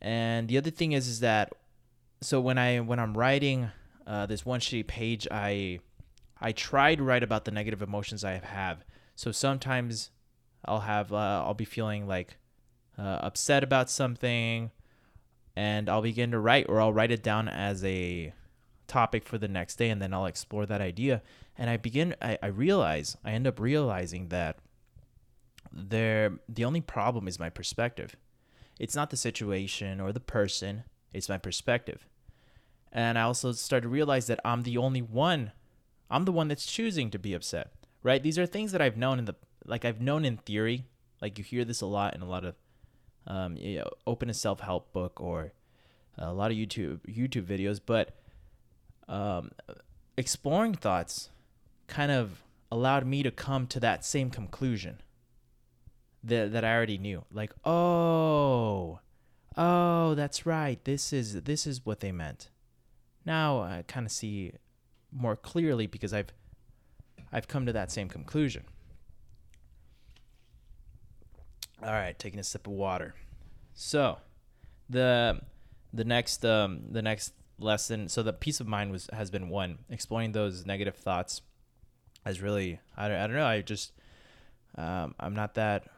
And 0.02 0.48
the 0.48 0.58
other 0.58 0.70
thing 0.70 0.92
is, 0.92 1.06
is 1.06 1.20
that 1.20 1.52
so 2.20 2.40
when 2.40 2.58
I 2.58 2.80
when 2.80 2.98
I'm 2.98 3.16
writing 3.16 3.70
uh, 4.04 4.26
this 4.26 4.44
one 4.44 4.58
shitty 4.60 4.86
page, 4.86 5.28
I 5.30 5.78
I 6.40 6.50
try 6.50 6.96
to 6.96 7.02
write 7.02 7.22
about 7.22 7.44
the 7.44 7.52
negative 7.52 7.82
emotions 7.82 8.24
I 8.24 8.40
have. 8.44 8.84
So 9.14 9.30
sometimes 9.30 10.10
I'll 10.64 10.80
have 10.80 11.12
uh, 11.12 11.44
I'll 11.46 11.54
be 11.54 11.64
feeling 11.64 12.08
like 12.08 12.36
uh, 12.98 13.20
upset 13.22 13.62
about 13.62 13.88
something, 13.88 14.72
and 15.54 15.88
I'll 15.88 16.02
begin 16.02 16.32
to 16.32 16.40
write, 16.40 16.66
or 16.68 16.80
I'll 16.80 16.92
write 16.92 17.12
it 17.12 17.22
down 17.22 17.48
as 17.48 17.84
a 17.84 18.32
topic 18.88 19.24
for 19.24 19.38
the 19.38 19.48
next 19.48 19.76
day, 19.76 19.88
and 19.88 20.02
then 20.02 20.12
I'll 20.12 20.26
explore 20.26 20.66
that 20.66 20.80
idea. 20.80 21.22
And 21.56 21.70
I 21.70 21.76
begin 21.76 22.16
I, 22.20 22.38
I 22.42 22.48
realize 22.48 23.16
I 23.24 23.30
end 23.30 23.46
up 23.46 23.60
realizing 23.60 24.30
that 24.30 24.58
there 25.72 26.40
the 26.48 26.64
only 26.64 26.80
problem 26.80 27.28
is 27.28 27.38
my 27.38 27.50
perspective. 27.50 28.16
It's 28.82 28.96
not 28.96 29.10
the 29.10 29.16
situation 29.16 30.00
or 30.00 30.10
the 30.10 30.18
person, 30.18 30.82
it's 31.12 31.28
my 31.28 31.38
perspective. 31.38 32.04
And 32.90 33.16
I 33.16 33.22
also 33.22 33.52
started 33.52 33.82
to 33.84 33.88
realize 33.88 34.26
that 34.26 34.40
I'm 34.44 34.64
the 34.64 34.76
only 34.76 35.00
one 35.00 35.52
I'm 36.10 36.24
the 36.24 36.32
one 36.32 36.48
that's 36.48 36.66
choosing 36.66 37.08
to 37.12 37.18
be 37.18 37.32
upset, 37.32 37.70
right? 38.02 38.20
These 38.20 38.40
are 38.40 38.44
things 38.44 38.72
that 38.72 38.82
I've 38.82 38.96
known 38.96 39.20
in 39.20 39.26
the 39.26 39.36
like 39.64 39.84
I've 39.84 40.00
known 40.00 40.24
in 40.24 40.36
theory. 40.36 40.86
Like 41.20 41.38
you 41.38 41.44
hear 41.44 41.64
this 41.64 41.80
a 41.80 41.86
lot 41.86 42.16
in 42.16 42.22
a 42.22 42.28
lot 42.28 42.44
of 42.44 42.56
um, 43.28 43.56
you 43.56 43.78
know, 43.78 43.90
open 44.04 44.28
a 44.28 44.34
self 44.34 44.58
help 44.58 44.92
book 44.92 45.20
or 45.20 45.52
a 46.18 46.32
lot 46.32 46.50
of 46.50 46.56
YouTube 46.56 46.98
YouTube 47.06 47.46
videos, 47.46 47.78
but 47.86 48.16
um, 49.08 49.52
exploring 50.16 50.74
thoughts 50.74 51.30
kind 51.86 52.10
of 52.10 52.42
allowed 52.72 53.06
me 53.06 53.22
to 53.22 53.30
come 53.30 53.68
to 53.68 53.78
that 53.78 54.04
same 54.04 54.28
conclusion 54.28 54.98
that 56.24 56.52
that 56.52 56.64
I 56.64 56.74
already 56.74 56.98
knew. 56.98 57.24
Like, 57.32 57.52
oh, 57.64 59.00
oh, 59.56 60.14
that's 60.14 60.46
right. 60.46 60.82
This 60.84 61.12
is 61.12 61.42
this 61.42 61.66
is 61.66 61.84
what 61.84 62.00
they 62.00 62.12
meant. 62.12 62.50
Now 63.24 63.60
I 63.60 63.84
kind 63.86 64.06
of 64.06 64.12
see 64.12 64.52
more 65.10 65.36
clearly 65.36 65.86
because 65.86 66.12
I've 66.12 66.32
I've 67.32 67.48
come 67.48 67.66
to 67.66 67.72
that 67.72 67.90
same 67.90 68.08
conclusion. 68.08 68.64
All 71.82 71.92
right, 71.92 72.16
taking 72.18 72.38
a 72.38 72.44
sip 72.44 72.66
of 72.66 72.74
water. 72.74 73.14
So, 73.74 74.18
the 74.88 75.40
the 75.92 76.04
next 76.04 76.44
um, 76.44 76.82
the 76.90 77.02
next 77.02 77.32
lesson. 77.58 78.08
So 78.08 78.22
the 78.22 78.32
peace 78.32 78.60
of 78.60 78.66
mind 78.66 78.92
was 78.92 79.08
has 79.12 79.30
been 79.30 79.48
one. 79.48 79.78
Exploring 79.90 80.32
those 80.32 80.64
negative 80.66 80.96
thoughts 80.96 81.42
has 82.24 82.40
really 82.40 82.80
I 82.96 83.08
don't, 83.08 83.16
I 83.16 83.26
don't 83.26 83.36
know. 83.36 83.46
I 83.46 83.62
just 83.62 83.92
um, 84.76 85.14
I'm 85.18 85.34
not 85.34 85.54
that 85.54 85.88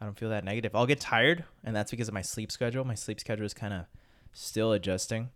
I 0.00 0.04
don't 0.06 0.18
feel 0.18 0.30
that 0.30 0.44
negative. 0.44 0.74
I'll 0.74 0.86
get 0.86 1.00
tired, 1.00 1.44
and 1.62 1.76
that's 1.76 1.90
because 1.90 2.08
of 2.08 2.14
my 2.14 2.22
sleep 2.22 2.50
schedule. 2.50 2.84
My 2.84 2.94
sleep 2.94 3.20
schedule 3.20 3.44
is 3.44 3.52
kind 3.54 3.74
of 3.74 3.84
still 4.32 4.72
adjusting, 4.72 5.30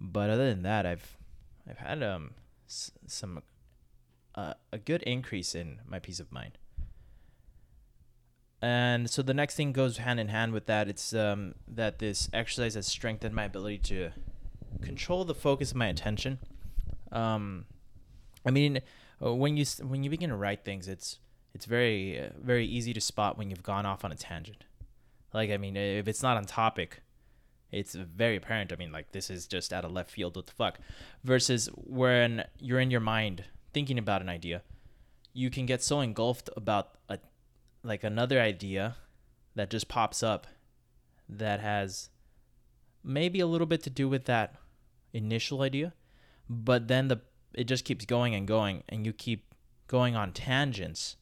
but 0.00 0.30
other 0.30 0.48
than 0.48 0.62
that, 0.62 0.86
I've 0.86 1.16
I've 1.68 1.78
had 1.78 2.02
um 2.02 2.30
s- 2.66 2.92
some 3.06 3.42
uh, 4.34 4.54
a 4.72 4.78
good 4.78 5.02
increase 5.02 5.54
in 5.54 5.80
my 5.86 5.98
peace 5.98 6.20
of 6.20 6.32
mind. 6.32 6.56
And 8.62 9.08
so 9.08 9.22
the 9.22 9.34
next 9.34 9.54
thing 9.54 9.72
goes 9.72 9.96
hand 9.96 10.20
in 10.20 10.28
hand 10.28 10.52
with 10.52 10.66
that. 10.66 10.88
It's 10.88 11.14
um, 11.14 11.54
that 11.66 11.98
this 11.98 12.28
exercise 12.32 12.74
has 12.74 12.86
strengthened 12.86 13.34
my 13.34 13.44
ability 13.44 13.78
to 13.78 14.10
control 14.82 15.24
the 15.24 15.34
focus 15.34 15.70
of 15.70 15.76
my 15.78 15.86
attention. 15.86 16.38
Um, 17.10 17.64
I 18.44 18.50
mean, 18.50 18.80
uh, 19.24 19.34
when 19.34 19.56
you 19.56 19.64
when 19.82 20.04
you 20.04 20.10
begin 20.10 20.30
to 20.30 20.36
write 20.36 20.64
things, 20.64 20.88
it's 20.88 21.18
it's 21.54 21.66
very 21.66 22.20
uh, 22.20 22.30
very 22.40 22.66
easy 22.66 22.92
to 22.92 23.00
spot 23.00 23.38
when 23.38 23.50
you've 23.50 23.62
gone 23.62 23.86
off 23.86 24.04
on 24.04 24.12
a 24.12 24.16
tangent. 24.16 24.64
Like 25.32 25.50
I 25.50 25.56
mean, 25.56 25.76
if 25.76 26.08
it's 26.08 26.22
not 26.22 26.36
on 26.36 26.44
topic, 26.44 27.02
it's 27.70 27.94
very 27.94 28.36
apparent. 28.36 28.72
I 28.72 28.76
mean, 28.76 28.92
like 28.92 29.12
this 29.12 29.30
is 29.30 29.46
just 29.46 29.72
out 29.72 29.84
of 29.84 29.92
left 29.92 30.10
field. 30.10 30.36
What 30.36 30.46
the 30.46 30.52
fuck? 30.52 30.78
Versus 31.24 31.68
when 31.74 32.44
you're 32.58 32.80
in 32.80 32.90
your 32.90 33.00
mind 33.00 33.44
thinking 33.72 33.98
about 33.98 34.22
an 34.22 34.28
idea, 34.28 34.62
you 35.32 35.50
can 35.50 35.66
get 35.66 35.82
so 35.82 36.00
engulfed 36.00 36.50
about 36.56 36.98
a 37.08 37.18
like 37.82 38.04
another 38.04 38.40
idea 38.40 38.96
that 39.54 39.70
just 39.70 39.88
pops 39.88 40.22
up 40.22 40.46
that 41.28 41.60
has 41.60 42.10
maybe 43.02 43.40
a 43.40 43.46
little 43.46 43.66
bit 43.66 43.82
to 43.84 43.90
do 43.90 44.08
with 44.08 44.24
that 44.26 44.56
initial 45.12 45.62
idea, 45.62 45.94
but 46.48 46.88
then 46.88 47.08
the 47.08 47.20
it 47.54 47.64
just 47.64 47.84
keeps 47.84 48.04
going 48.04 48.34
and 48.34 48.46
going, 48.46 48.82
and 48.88 49.04
you 49.04 49.12
keep 49.12 49.54
going 49.88 50.14
on 50.14 50.32
tangents, 50.32 51.16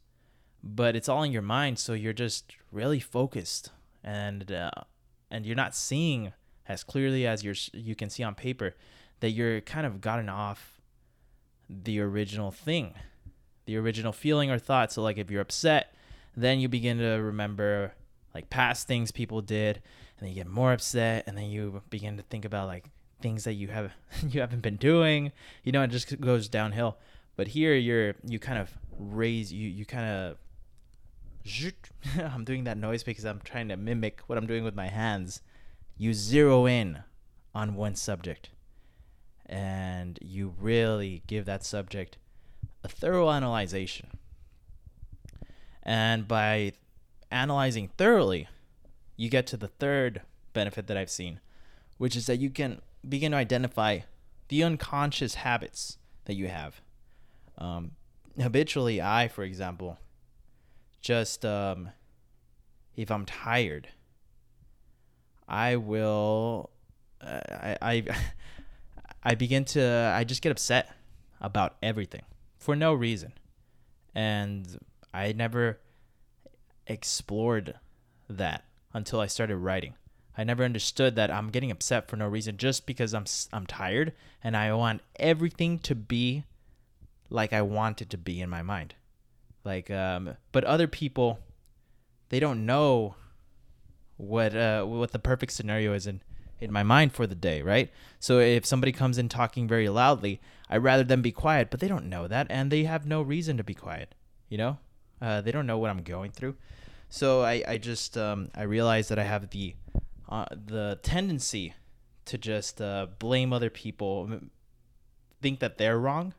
but 0.63 0.97
it's 0.97 1.09
all 1.09 1.23
in 1.23 1.33
your 1.33 1.43
mind, 1.43 1.79
so 1.79 1.93
you're 1.93 2.13
just 2.13 2.55
really 2.73 3.01
focused 3.01 3.71
and. 4.03 4.53
Uh, 4.53 4.71
and 5.31 5.47
you're 5.47 5.57
not 5.57 5.75
seeing 5.75 6.33
as 6.69 6.85
clearly 6.85 7.27
as 7.27 7.45
you're 7.45 7.55
you 7.73 7.95
can 7.95 8.11
see 8.11 8.23
on 8.23 8.35
paper 8.35 8.75
that 9.21 9.31
you're 9.31 9.61
kind 9.61 9.87
of 9.87 10.01
gotten 10.01 10.29
off 10.29 10.81
the 11.69 12.01
original 12.01 12.51
thing 12.51 12.95
the 13.67 13.77
original 13.77 14.13
feeling 14.13 14.51
or 14.51 14.59
thought 14.59 14.93
so 14.93 15.03
like 15.03 15.19
if 15.19 15.31
you're 15.31 15.43
upset 15.43 15.95
then 16.37 16.61
you 16.61 16.69
begin 16.69 16.99
to 16.99 17.15
remember 17.17 17.93
like 18.35 18.49
past 18.51 18.87
things 18.87 19.11
people 19.11 19.41
did 19.41 19.77
and 20.19 20.27
then 20.27 20.29
you 20.29 20.35
get 20.35 20.47
more 20.47 20.73
upset 20.73 21.25
and 21.27 21.37
then 21.37 21.47
you 21.47 21.83
begin 21.91 22.17
to 22.17 22.23
think 22.25 22.45
about 22.45 22.67
like 22.67 22.87
things 23.21 23.45
that 23.45 23.55
you 23.55 23.69
have 23.69 23.93
you 24.29 24.41
haven't 24.41 24.61
been 24.61 24.77
doing 24.77 25.33
you 25.65 25.73
know 25.73 25.83
it 25.83 25.89
just 25.89 26.21
goes 26.21 26.49
downhill 26.49 26.99
but 27.37 27.49
here 27.49 27.75
you're 27.75 28.15
you 28.25 28.39
kind 28.39 28.59
of 28.59 28.71
raise 28.99 29.53
you 29.53 29.69
you 29.69 29.85
kind 29.85 30.07
of 30.07 30.37
I'm 32.19 32.45
doing 32.45 32.65
that 32.65 32.79
noise 32.79 33.03
because 33.03 33.25
I'm 33.25 33.41
trying 33.41 33.69
to 33.69 33.77
mimic 33.77 34.21
what 34.27 34.39
I'm 34.39 34.47
doing 34.47 34.65
with 34.65 34.75
my 34.75 34.89
hands. 34.89 35.41
You 35.97 36.15
zero 36.15 36.67
in 36.67 37.03
on 37.55 37.75
one 37.75 37.97
subject 37.97 38.51
and 39.47 40.19
you 40.23 40.55
really 40.59 41.23
give 41.27 41.47
that 41.47 41.65
subject 41.65 42.19
a 42.85 42.89
thorough 42.89 43.29
analysis. 43.29 44.03
And 45.83 46.29
by 46.29 46.73
analyzing 47.31 47.89
thoroughly, 47.97 48.49
you 49.17 49.29
get 49.31 49.47
to 49.49 49.57
the 49.57 49.69
third 49.69 50.23
benefit 50.53 50.87
that 50.87 50.97
I've 50.97 51.11
seen, 51.11 51.41
which 51.97 52.15
is 52.15 52.27
that 52.27 52.39
you 52.39 52.51
can 52.51 52.81
begin 53.09 53.33
to 53.33 53.39
identify 53.39 54.01
the 54.49 54.63
unconscious 54.63 55.37
habits 55.37 55.99
that 56.27 56.35
you 56.35 56.49
have. 56.49 56.81
Um, 57.57 57.93
habitually, 58.41 59.01
I, 59.01 59.29
for 59.29 59.43
example, 59.43 59.99
just 61.01 61.45
um, 61.45 61.91
if 62.97 63.11
I'm 63.11 63.25
tired, 63.25 63.89
I 65.49 65.77
will. 65.77 66.71
Uh, 67.21 67.41
I, 67.51 67.77
I 67.81 68.05
I 69.23 69.35
begin 69.35 69.65
to. 69.67 70.13
I 70.15 70.25
just 70.25 70.43
get 70.43 70.53
upset 70.53 70.91
about 71.41 71.77
everything 71.83 72.23
for 72.59 72.77
no 72.77 72.93
reason, 72.93 73.33
and 74.15 74.79
I 75.13 75.33
never 75.33 75.81
explored 76.87 77.75
that 78.29 78.65
until 78.93 79.21
I 79.21 79.27
started 79.27 79.57
writing. 79.57 79.95
I 80.37 80.45
never 80.45 80.65
understood 80.65 81.17
that 81.17 81.33
I'm 81.33 81.51
getting 81.51 81.71
upset 81.71 82.09
for 82.09 82.17
no 82.17 82.29
reason 82.29 82.57
just 82.57 82.87
because 82.87 83.13
I'm 83.13 83.25
I'm 83.53 83.67
tired 83.67 84.13
and 84.43 84.57
I 84.57 84.73
want 84.73 85.03
everything 85.17 85.81
to 85.81 85.95
be 85.95 86.45
like 87.29 87.53
I 87.53 87.63
want 87.63 88.01
it 88.01 88.11
to 88.11 88.19
be 88.19 88.41
in 88.41 88.49
my 88.49 88.63
mind. 88.63 88.95
Like, 89.69 89.91
um, 89.91 90.35
but 90.51 90.65
other 90.65 90.89
people, 90.89 91.41
they 92.31 92.41
don't 92.41 92.65
know 92.65 93.17
what 94.17 94.57
uh, 94.57 94.83
what 94.85 95.13
the 95.13 95.19
perfect 95.19 95.53
scenario 95.53 95.93
is 95.93 96.07
in 96.07 96.23
in 96.59 96.73
my 96.73 96.83
mind 96.83 97.13
for 97.13 97.27
the 97.27 97.35
day, 97.35 97.61
right? 97.61 97.93
So 98.19 98.39
if 98.39 98.65
somebody 98.65 98.93
comes 98.93 99.19
in 99.19 99.29
talking 99.29 99.69
very 99.69 99.91
loudly, 99.91 100.41
I'd 100.71 100.83
rather 100.83 101.05
them 101.05 101.21
be 101.21 101.33
quiet, 101.33 101.69
but 101.71 101.81
they 101.81 101.87
don't 101.87 102.09
know 102.09 102.27
that, 102.27 102.47
and 102.49 102.73
they 102.73 102.85
have 102.85 103.05
no 103.05 103.21
reason 103.21 103.59
to 103.59 103.63
be 103.63 103.75
quiet. 103.75 104.15
You 104.49 104.57
know, 104.57 104.79
uh, 105.21 105.43
they 105.43 105.53
don't 105.53 105.67
know 105.67 105.77
what 105.77 105.91
I'm 105.91 106.03
going 106.03 106.31
through. 106.31 106.57
So 107.11 107.43
I 107.43 107.63
I 107.69 107.77
just 107.77 108.17
um, 108.17 108.51
I 108.55 108.63
realize 108.63 109.09
that 109.09 109.19
I 109.19 109.25
have 109.25 109.51
the 109.51 109.75
uh, 110.31 110.47
the 110.51 110.99
tendency 111.03 111.75
to 112.25 112.39
just 112.39 112.81
uh, 112.81 113.09
blame 113.19 113.53
other 113.53 113.69
people, 113.69 114.31
think 115.43 115.61
that 115.61 115.77
they're 115.77 115.99
wrong 115.99 116.33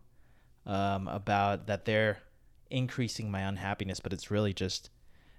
um, 0.65 1.07
about 1.07 1.67
that 1.67 1.85
they're 1.85 2.23
increasing 2.69 3.31
my 3.31 3.41
unhappiness, 3.41 3.99
but 3.99 4.13
it's 4.13 4.31
really 4.31 4.53
just 4.53 4.89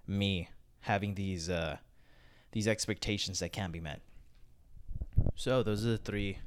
me 0.06 0.50
having 0.80 1.14
these 1.14 1.48
uh, 1.48 1.76
these 2.52 2.66
expectations 2.66 3.38
that 3.40 3.52
can't 3.52 3.72
be 3.72 3.80
met. 3.80 4.00
So 5.34 5.62
those 5.62 5.86
are 5.86 5.90
the 5.90 5.98
three 5.98 6.38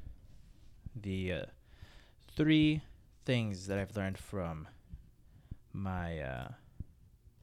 the 0.94 1.32
uh, 1.32 1.44
three 2.36 2.82
things 3.24 3.66
that 3.66 3.78
I've 3.78 3.96
learned 3.96 4.18
from 4.18 4.68
my 5.72 6.20
uh, 6.20 6.48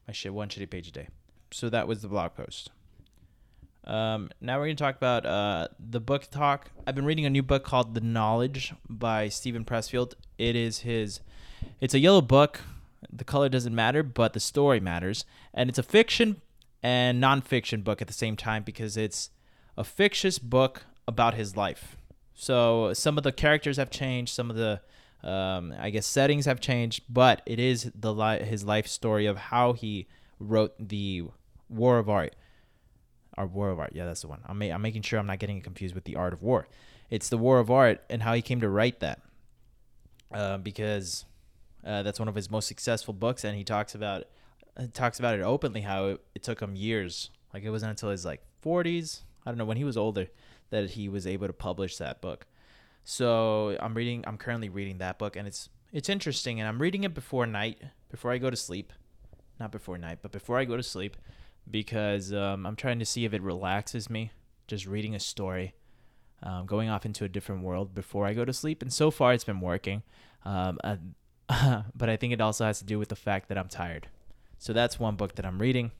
my 0.07 0.13
shit 0.13 0.33
one 0.33 0.49
shitty 0.49 0.69
page 0.69 0.87
a 0.87 0.91
day. 0.91 1.07
So 1.51 1.69
that 1.69 1.87
was 1.87 2.01
the 2.01 2.07
blog 2.07 2.35
post. 2.35 2.71
Um, 3.83 4.29
now 4.39 4.59
we're 4.59 4.67
to 4.67 4.75
talk 4.75 4.95
about 4.95 5.25
uh, 5.25 5.67
the 5.79 5.99
book 5.99 6.29
talk. 6.29 6.69
I've 6.85 6.93
been 6.93 7.05
reading 7.05 7.25
a 7.25 7.29
new 7.29 7.41
book 7.41 7.63
called 7.63 7.95
The 7.95 8.01
Knowledge 8.01 8.73
by 8.87 9.27
Steven 9.27 9.65
Pressfield. 9.65 10.13
It 10.37 10.55
is 10.55 10.79
his 10.79 11.19
It's 11.79 11.93
a 11.93 11.99
yellow 11.99 12.21
book. 12.21 12.61
The 13.09 13.23
color 13.23 13.49
doesn't 13.49 13.73
matter, 13.73 14.03
but 14.03 14.33
the 14.33 14.39
story 14.39 14.79
matters. 14.79 15.25
And 15.53 15.69
it's 15.69 15.79
a 15.79 15.83
fiction 15.83 16.41
and 16.83 17.21
nonfiction 17.21 17.83
book 17.83 18.01
at 18.01 18.07
the 18.07 18.13
same 18.13 18.35
time 18.35 18.63
because 18.63 18.97
it's 18.97 19.29
a 19.77 19.83
fictitious 19.83 20.39
book 20.39 20.85
about 21.07 21.33
his 21.33 21.55
life. 21.55 21.95
So 22.33 22.93
some 22.93 23.17
of 23.17 23.23
the 23.23 23.31
characters 23.31 23.77
have 23.77 23.89
changed, 23.89 24.33
some 24.33 24.49
of 24.49 24.55
the 24.55 24.81
um, 25.23 25.73
I 25.79 25.91
guess 25.91 26.07
settings 26.07 26.45
have 26.45 26.59
changed, 26.59 27.03
but 27.07 27.41
it 27.45 27.59
is 27.59 27.91
the 27.93 28.13
li- 28.13 28.43
his 28.43 28.63
life 28.63 28.87
story 28.87 29.27
of 29.27 29.37
how 29.37 29.73
he 29.73 30.07
wrote 30.39 30.73
the 30.79 31.25
War 31.69 31.99
of 31.99 32.09
Art. 32.09 32.35
Or 33.37 33.45
War 33.45 33.69
of 33.69 33.79
Art, 33.79 33.91
yeah, 33.93 34.05
that's 34.05 34.21
the 34.21 34.27
one. 34.27 34.41
I'm, 34.47 34.57
ma- 34.57 34.65
I'm 34.65 34.81
making 34.81 35.03
sure 35.03 35.19
I'm 35.19 35.27
not 35.27 35.39
getting 35.39 35.61
confused 35.61 35.93
with 35.93 36.05
the 36.05 36.15
Art 36.15 36.33
of 36.33 36.41
War. 36.41 36.67
It's 37.09 37.29
the 37.29 37.37
War 37.37 37.59
of 37.59 37.69
Art 37.69 38.03
and 38.09 38.23
how 38.23 38.33
he 38.33 38.41
came 38.41 38.61
to 38.61 38.69
write 38.69 38.99
that, 39.01 39.21
uh, 40.33 40.57
because 40.57 41.25
uh, 41.85 42.03
that's 42.03 42.19
one 42.19 42.27
of 42.27 42.35
his 42.35 42.49
most 42.49 42.67
successful 42.67 43.13
books, 43.13 43.43
and 43.43 43.57
he 43.57 43.63
talks 43.63 43.95
about 43.95 44.25
uh, 44.77 44.85
talks 44.93 45.19
about 45.19 45.35
it 45.35 45.41
openly 45.41 45.81
how 45.81 46.05
it, 46.07 46.21
it 46.35 46.43
took 46.43 46.61
him 46.61 46.75
years. 46.75 47.29
Like 47.53 47.63
it 47.63 47.69
wasn't 47.69 47.91
until 47.91 48.09
his 48.09 48.23
like 48.23 48.41
40s, 48.63 49.21
I 49.45 49.49
don't 49.49 49.57
know 49.57 49.65
when 49.65 49.77
he 49.77 49.83
was 49.83 49.97
older, 49.97 50.27
that 50.69 50.91
he 50.91 51.09
was 51.09 51.27
able 51.27 51.47
to 51.47 51.53
publish 51.53 51.97
that 51.97 52.21
book. 52.21 52.45
So 53.03 53.77
I'm 53.79 53.93
reading. 53.93 54.23
I'm 54.27 54.37
currently 54.37 54.69
reading 54.69 54.99
that 54.99 55.17
book, 55.17 55.35
and 55.35 55.47
it's 55.47 55.69
it's 55.91 56.09
interesting. 56.09 56.59
And 56.59 56.67
I'm 56.67 56.81
reading 56.81 57.03
it 57.03 57.13
before 57.13 57.45
night, 57.47 57.81
before 58.09 58.31
I 58.31 58.37
go 58.37 58.49
to 58.49 58.55
sleep, 58.55 58.93
not 59.59 59.71
before 59.71 59.97
night, 59.97 60.19
but 60.21 60.31
before 60.31 60.59
I 60.59 60.65
go 60.65 60.77
to 60.77 60.83
sleep, 60.83 61.17
because 61.69 62.31
um, 62.31 62.65
I'm 62.65 62.75
trying 62.75 62.99
to 62.99 63.05
see 63.05 63.25
if 63.25 63.33
it 63.33 63.41
relaxes 63.41 64.09
me. 64.09 64.31
Just 64.67 64.85
reading 64.85 65.15
a 65.15 65.19
story, 65.19 65.73
um, 66.43 66.65
going 66.65 66.89
off 66.89 67.05
into 67.05 67.25
a 67.25 67.29
different 67.29 67.63
world 67.63 67.93
before 67.93 68.25
I 68.25 68.33
go 68.33 68.45
to 68.45 68.53
sleep, 68.53 68.81
and 68.81 68.93
so 68.93 69.09
far 69.09 69.33
it's 69.33 69.43
been 69.43 69.61
working. 69.61 70.03
Um, 70.45 70.79
uh, 70.83 70.97
but 71.95 72.09
I 72.09 72.17
think 72.17 72.33
it 72.33 72.41
also 72.41 72.65
has 72.65 72.79
to 72.79 72.85
do 72.85 72.99
with 72.99 73.09
the 73.09 73.15
fact 73.15 73.49
that 73.49 73.57
I'm 73.57 73.67
tired. 73.67 74.07
So 74.57 74.73
that's 74.73 74.99
one 74.99 75.15
book 75.15 75.35
that 75.35 75.45
I'm 75.45 75.59
reading. 75.59 75.91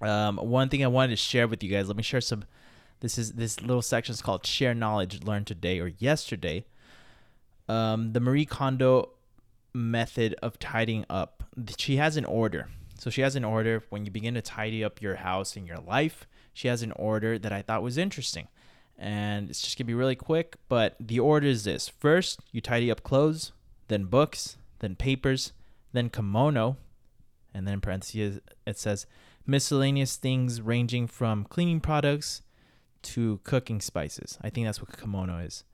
Um, 0.00 0.36
one 0.38 0.68
thing 0.68 0.84
I 0.84 0.88
wanted 0.88 1.10
to 1.10 1.16
share 1.16 1.48
with 1.48 1.62
you 1.62 1.70
guys. 1.70 1.86
Let 1.88 1.96
me 1.96 2.02
share 2.02 2.20
some 2.20 2.44
this 3.00 3.18
is 3.18 3.32
this 3.32 3.60
little 3.60 3.82
section 3.82 4.12
is 4.12 4.22
called 4.22 4.46
"Share 4.46 4.74
Knowledge 4.74 5.22
Learned 5.22 5.46
Today 5.46 5.78
or 5.80 5.88
Yesterday." 5.98 6.66
Um, 7.68 8.12
the 8.12 8.20
Marie 8.20 8.44
Kondo 8.44 9.10
method 9.72 10.34
of 10.42 10.58
tidying 10.58 11.04
up. 11.08 11.44
She 11.78 11.96
has 11.96 12.16
an 12.16 12.24
order. 12.24 12.68
So 12.98 13.10
she 13.10 13.22
has 13.22 13.36
an 13.36 13.44
order 13.44 13.82
when 13.88 14.04
you 14.04 14.10
begin 14.10 14.34
to 14.34 14.42
tidy 14.42 14.84
up 14.84 15.02
your 15.02 15.16
house 15.16 15.56
and 15.56 15.66
your 15.66 15.78
life. 15.78 16.26
She 16.52 16.68
has 16.68 16.82
an 16.82 16.92
order 16.92 17.38
that 17.38 17.52
I 17.52 17.62
thought 17.62 17.82
was 17.82 17.98
interesting. 17.98 18.48
And 18.96 19.50
it's 19.50 19.60
just 19.60 19.76
going 19.76 19.86
to 19.86 19.88
be 19.88 19.94
really 19.94 20.14
quick, 20.14 20.56
but 20.68 20.94
the 21.00 21.18
order 21.18 21.48
is 21.48 21.64
this. 21.64 21.88
First, 21.88 22.40
you 22.52 22.60
tidy 22.60 22.90
up 22.92 23.02
clothes, 23.02 23.52
then 23.88 24.04
books, 24.04 24.56
then 24.80 24.96
papers, 24.96 25.52
then 25.92 26.10
komono, 26.10 26.76
and 27.52 27.66
then 27.66 27.74
in 27.74 27.80
parentheses 27.80 28.40
it 28.66 28.78
says 28.78 29.06
miscellaneous 29.46 30.16
things 30.16 30.60
ranging 30.60 31.06
from 31.06 31.44
cleaning 31.44 31.80
products 31.80 32.42
to 33.02 33.40
cooking 33.44 33.80
spices. 33.80 34.38
I 34.42 34.50
think 34.50 34.66
that's 34.66 34.80
what 34.80 34.92
komono 34.92 35.44
is. 35.44 35.64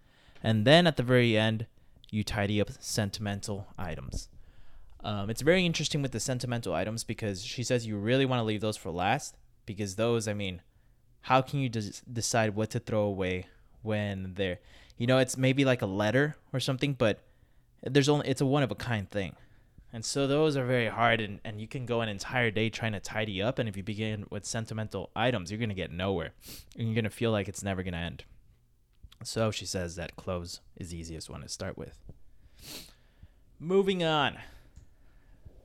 And 0.42 0.66
then 0.66 0.86
at 0.86 0.96
the 0.96 1.02
very 1.02 1.36
end, 1.36 1.66
you 2.10 2.24
tidy 2.24 2.60
up 2.60 2.70
sentimental 2.80 3.68
items. 3.78 4.28
Um, 5.02 5.30
it's 5.30 5.40
very 5.40 5.64
interesting 5.64 6.02
with 6.02 6.12
the 6.12 6.20
sentimental 6.20 6.74
items 6.74 7.04
because 7.04 7.42
she 7.42 7.62
says 7.62 7.86
you 7.86 7.96
really 7.96 8.26
want 8.26 8.40
to 8.40 8.44
leave 8.44 8.60
those 8.60 8.76
for 8.76 8.90
last 8.90 9.36
because 9.64 9.96
those, 9.96 10.28
I 10.28 10.34
mean, 10.34 10.60
how 11.22 11.40
can 11.40 11.60
you 11.60 11.68
des- 11.68 12.02
decide 12.12 12.54
what 12.54 12.70
to 12.70 12.80
throw 12.80 13.02
away 13.02 13.46
when 13.82 14.34
they're, 14.34 14.58
you 14.98 15.06
know, 15.06 15.18
it's 15.18 15.36
maybe 15.36 15.64
like 15.64 15.82
a 15.82 15.86
letter 15.86 16.36
or 16.52 16.60
something, 16.60 16.94
but 16.94 17.22
there's 17.82 18.08
only 18.08 18.28
it's 18.28 18.40
a 18.40 18.46
one 18.46 18.62
of 18.62 18.70
a 18.70 18.74
kind 18.76 19.10
thing. 19.10 19.36
And 19.92 20.04
so 20.04 20.28
those 20.28 20.56
are 20.56 20.64
very 20.64 20.86
hard, 20.86 21.20
and, 21.20 21.40
and 21.44 21.60
you 21.60 21.66
can 21.66 21.84
go 21.84 22.00
an 22.00 22.08
entire 22.08 22.52
day 22.52 22.70
trying 22.70 22.92
to 22.92 23.00
tidy 23.00 23.42
up. 23.42 23.58
And 23.58 23.68
if 23.68 23.76
you 23.76 23.82
begin 23.82 24.24
with 24.30 24.44
sentimental 24.44 25.10
items, 25.16 25.50
you're 25.50 25.58
going 25.58 25.68
to 25.68 25.74
get 25.74 25.90
nowhere. 25.90 26.32
And 26.78 26.86
you're 26.86 26.94
going 26.94 27.04
to 27.04 27.10
feel 27.10 27.32
like 27.32 27.48
it's 27.48 27.64
never 27.64 27.82
going 27.82 27.94
to 27.94 27.98
end. 27.98 28.24
So 29.24 29.50
she 29.50 29.66
says 29.66 29.96
that 29.96 30.14
clothes 30.14 30.60
is 30.76 30.90
the 30.90 30.98
easiest 30.98 31.28
one 31.28 31.40
to 31.40 31.48
start 31.48 31.76
with. 31.76 31.98
Moving 33.58 34.04
on. 34.04 34.38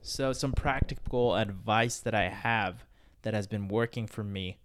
So, 0.01 0.34
some 0.34 0.51
practical 0.51 1.36
advice 1.36 1.97
that 1.99 2.13
I 2.13 2.30
have 2.30 2.86
that 3.23 3.34
has 3.34 3.47
been 3.47 3.67
working 3.67 4.06
for 4.06 4.23
me 4.23 4.60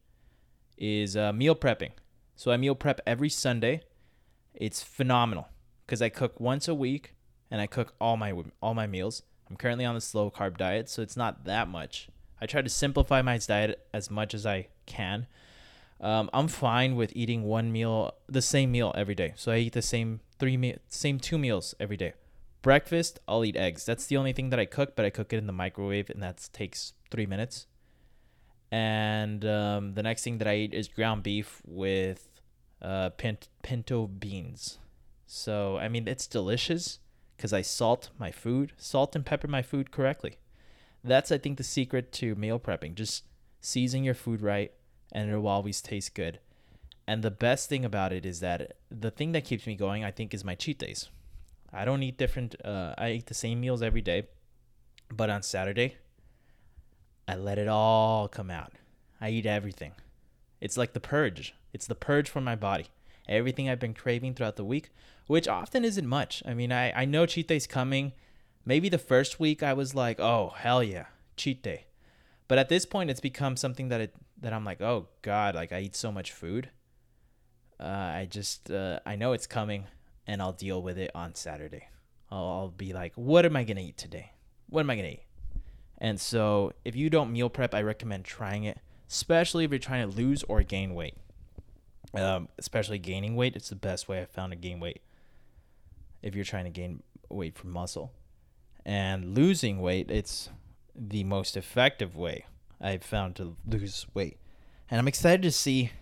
is 0.77 1.17
uh, 1.17 1.33
meal 1.33 1.55
prepping. 1.55 1.93
So, 2.37 2.51
I 2.51 2.59
meal 2.59 2.75
prep 2.75 3.01
every 3.07 3.31
Sunday. 3.31 3.81
It's 4.53 4.83
phenomenal 4.83 5.49
because 5.87 6.03
I 6.03 6.11
cook 6.11 6.39
once 6.41 6.69
a 6.69 6.75
week 6.75 7.15
and 7.51 7.61
I 7.61 7.67
cook 7.67 7.95
all 8.01 8.17
my 8.17 8.33
all 8.63 8.75
my 8.75 8.87
meals 8.87 9.23
I'm 9.51 9.57
currently 9.57 9.85
on 9.85 9.97
the 9.97 10.01
slow 10.01 10.31
carb 10.31 10.57
diet, 10.57 10.89
so 10.89 11.03
it's 11.03 11.17
not 11.17 11.45
that 11.45 11.67
much. 11.67 12.09
I 12.41 12.47
try 12.47 12.63
to 12.63 12.69
simplify 12.69 13.21
my 13.21 13.37
diet 13.39 13.85
as 13.93 14.11
much 14.11 14.33
as 14.33 14.47
I 14.47 14.69
can. 14.87 15.27
Um, 16.01 16.31
I'm 16.33 16.49
fine 16.49 16.95
with 16.95 17.13
eating 17.15 17.43
one 17.43 17.73
meal, 17.73 18.15
the 18.29 18.41
same 18.41 18.71
meal 18.71 18.95
every 18.97 19.17
day. 19.17 19.35
So 19.37 19.51
I 19.53 19.59
eat 19.59 19.73
the 19.73 19.83
same 19.83 20.21
three 20.39 20.57
me- 20.57 20.79
same 20.89 21.19
two 21.19 21.37
meals 21.37 21.75
every 21.81 21.97
day. 21.97 22.15
Breakfast, 22.63 23.19
I'll 23.27 23.45
eat 23.45 23.57
eggs. 23.57 23.85
That's 23.85 24.07
the 24.07 24.17
only 24.17 24.33
thing 24.33 24.51
that 24.51 24.61
I 24.61 24.67
cook, 24.67 24.95
but 24.95 25.05
I 25.05 25.11
cook 25.11 25.33
it 25.33 25.39
in 25.39 25.47
the 25.47 25.53
microwave, 25.53 26.09
and 26.11 26.23
that 26.23 26.49
takes 26.53 26.93
three 27.11 27.27
minutes. 27.27 27.67
And 28.71 29.45
um, 29.45 29.95
the 29.95 30.03
next 30.03 30.23
thing 30.23 30.39
that 30.39 30.47
I 30.47 30.55
eat 30.57 30.75
is 30.75 30.87
ground 30.87 31.25
beef 31.25 31.61
with 31.67 32.29
uh, 32.81 33.11
pinto 33.11 34.07
beans. 34.07 34.79
So 35.27 35.77
I 35.79 35.89
mean, 35.89 36.07
it's 36.07 36.29
delicious 36.29 37.01
because 37.41 37.55
I 37.55 37.63
salt 37.63 38.11
my 38.19 38.31
food, 38.31 38.75
salt 38.77 39.17
and 39.17 39.25
pepper 39.25 39.49
my 39.49 39.63
food 39.63 39.91
correctly. 39.91 40.37
That's, 41.03 41.33
I 41.33 41.39
think, 41.39 41.57
the 41.57 41.65
secret 41.65 42.13
to 42.13 42.35
meal 42.35 42.61
prepping. 42.61 42.95
Just 42.95 43.25
season 43.63 44.05
your 44.05 44.13
food 44.13 44.43
right, 44.43 44.71
and 45.11 45.31
it'll 45.31 45.49
always 45.49 45.81
taste 45.81 46.15
good. 46.15 46.39
And 47.07 47.23
the 47.23 47.31
best 47.31 47.71
thing 47.71 47.83
about 47.83 48.13
it 48.13 48.27
is 48.27 48.41
that 48.41 48.77
the 48.91 49.11
thing 49.11 49.33
that 49.33 49.47
keeps 49.47 49.67
me 49.67 49.75
going, 49.75 50.05
I 50.05 50.11
think, 50.11 50.35
is 50.35 50.45
my 50.45 50.55
cheat 50.55 50.79
days. 50.79 51.09
I 51.73 51.87
don't 51.87 52.03
eat 52.03 52.19
different, 52.19 52.57
uh, 52.63 52.95
I 52.99 53.13
eat 53.13 53.27
the 53.29 53.33
same 53.33 53.59
meals 53.59 53.81
every 53.81 54.03
day, 54.03 54.25
but 55.11 55.31
on 55.31 55.43
Saturday, 55.43 55.97
I 57.27 57.37
let 57.37 57.59
it 57.59 57.69
all 57.69 58.29
come 58.29 58.51
out. 58.51 58.75
I 59.19 59.31
eat 59.31 59.47
everything. 59.47 59.93
It's 60.61 60.77
like 60.77 60.93
the 60.93 61.01
purge. 61.01 61.55
It's 61.73 61.87
the 61.87 61.95
purge 61.95 62.29
for 62.29 62.43
my 62.43 62.55
body 62.55 62.89
everything 63.31 63.71
I've 63.71 63.79
been 63.79 63.95
craving 63.95 64.35
throughout 64.35 64.57
the 64.57 64.65
week, 64.65 64.91
which 65.31 65.47
often 65.47 65.85
isn't 65.85 66.09
much. 66.09 66.43
I 66.45 66.55
mean, 66.55 66.73
I, 66.73 66.91
I 66.91 67.05
know 67.05 67.25
cheat 67.25 67.47
day's 67.47 67.69
coming. 67.69 68.15
Maybe 68.65 68.89
the 68.89 68.99
first 68.99 69.39
week 69.39 69.63
I 69.63 69.75
was 69.75 69.95
like, 69.95 70.19
oh, 70.19 70.55
hell 70.57 70.83
yeah, 70.83 71.07
cheat 71.37 71.63
day. 71.63 71.85
But 72.49 72.59
at 72.59 72.69
this 72.69 72.85
point, 72.85 73.11
it's 73.11 73.21
become 73.21 73.57
something 73.57 73.91
that 73.91 74.01
it 74.01 74.15
that 74.41 74.53
I'm 74.53 74.65
like, 74.65 74.81
oh 74.81 75.07
God, 75.23 75.55
like 75.55 75.71
I 75.71 75.83
eat 75.83 75.95
so 75.95 76.11
much 76.11 76.33
food. 76.33 76.71
Uh, 77.79 77.85
I 77.85 78.27
just 78.29 78.73
uh, 78.73 78.99
I 79.07 79.15
know 79.15 79.33
it's 79.33 79.47
coming, 79.47 79.87
and 80.27 80.43
I'll 80.43 80.53
deal 80.53 80.83
with 80.83 80.99
it 80.99 81.13
on 81.15 81.37
Saturday. 81.37 81.87
I'll, 82.33 82.49
I'll 82.49 82.69
be 82.71 82.93
like, 82.93 83.13
what 83.15 83.47
am 83.47 83.55
I 83.55 83.63
gonna 83.63 83.83
eat 83.83 83.99
today? 83.99 84.33
What 84.69 84.81
am 84.81 84.91
I 84.91 84.97
gonna 84.97 85.11
eat? 85.11 85.27
And 85.99 86.21
so, 86.21 86.73
if 86.85 86.97
you 86.97 87.09
don't 87.09 87.33
meal 87.33 87.51
prep, 87.51 87.73
I 87.73 87.83
recommend 87.83 88.25
trying 88.25 88.65
it, 88.65 88.81
especially 89.09 89.65
if 89.65 89.71
you're 89.71 89.79
trying 89.79 90.11
to 90.11 90.17
lose 90.17 90.43
or 90.49 90.65
gain 90.65 90.93
weight 90.93 91.15
um, 92.15 92.49
especially 92.59 92.99
gaining 92.99 93.37
weight. 93.37 93.55
It's 93.55 93.69
the 93.69 93.77
best 93.77 94.09
way 94.09 94.21
I've 94.21 94.31
found 94.31 94.51
to 94.51 94.57
gain 94.57 94.81
weight 94.81 95.03
if 96.23 96.35
you're 96.35 96.45
trying 96.45 96.65
to 96.65 96.71
gain 96.71 97.03
weight 97.29 97.57
from 97.57 97.71
muscle. 97.71 98.13
And 98.85 99.35
losing 99.35 99.81
weight, 99.81 100.11
it's 100.11 100.51
the 100.95 101.25
most 101.25 101.57
effective 101.57 102.17
way 102.17 102.47
I've 102.81 103.03
found 103.03 103.37
to 103.37 103.57
lose 103.67 104.07
weight. 104.15 104.39
And 104.91 104.99
I'm 104.99 105.09
excited 105.09 105.43
to 105.43 105.51
see 105.51 105.93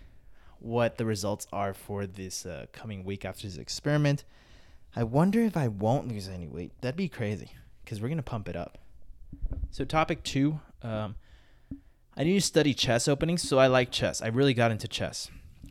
what 0.59 0.97
the 0.97 1.05
results 1.05 1.47
are 1.53 1.73
for 1.73 2.05
this 2.05 2.45
uh, 2.45 2.65
coming 2.71 3.03
week 3.03 3.25
after 3.25 3.47
this 3.47 3.57
experiment. 3.57 4.23
I 4.95 5.03
wonder 5.03 5.41
if 5.41 5.55
I 5.55 5.67
won't 5.67 6.07
lose 6.07 6.27
any 6.27 6.47
weight. 6.47 6.71
That'd 6.81 6.95
be 6.95 7.07
crazy 7.07 7.51
because 7.83 8.01
we're 8.01 8.07
going 8.07 8.17
to 8.17 8.23
pump 8.23 8.49
it 8.49 8.55
up. 8.55 8.77
So, 9.69 9.85
topic 9.85 10.23
two 10.23 10.59
um, 10.81 11.15
I 12.17 12.23
need 12.23 12.33
to 12.33 12.41
study 12.41 12.73
chess 12.73 13.07
openings, 13.07 13.47
so 13.47 13.59
I 13.59 13.67
like 13.67 13.91
chess. 13.91 14.21
I 14.21 14.27
really 14.27 14.53
got 14.53 14.71
into 14.71 14.87
chess 14.87 15.29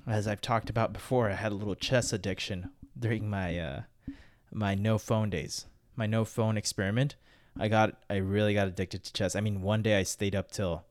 as 0.08 0.26
I've 0.26 0.40
talked 0.40 0.70
about 0.70 0.92
before, 0.92 1.30
I 1.30 1.34
had 1.34 1.52
a 1.52 1.54
little 1.54 1.74
chess 1.74 2.12
addiction 2.12 2.70
during 2.98 3.28
my 3.28 3.58
uh, 3.58 3.82
my 4.52 4.74
no 4.74 4.98
phone 4.98 5.30
days, 5.30 5.66
my 5.96 6.06
no 6.06 6.24
phone 6.24 6.56
experiment. 6.56 7.16
I 7.58 7.68
got 7.68 7.96
I 8.08 8.16
really 8.16 8.54
got 8.54 8.68
addicted 8.68 9.04
to 9.04 9.12
chess. 9.12 9.34
I 9.34 9.40
mean, 9.40 9.62
one 9.62 9.82
day 9.82 9.98
I 9.98 10.02
stayed 10.04 10.34
up 10.34 10.50
till 10.50 10.84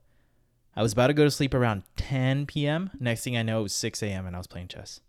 I 0.76 0.82
was 0.82 0.92
about 0.92 1.08
to 1.08 1.14
go 1.14 1.24
to 1.24 1.30
sleep 1.30 1.54
around 1.54 1.82
10 1.96 2.46
p.m. 2.46 2.90
Next 3.00 3.24
thing 3.24 3.36
I 3.36 3.42
know, 3.42 3.60
it 3.60 3.64
was 3.64 3.74
6 3.74 4.02
a.m. 4.02 4.26
and 4.26 4.36
I 4.36 4.38
was 4.38 4.46
playing 4.46 4.68
chess. 4.68 5.00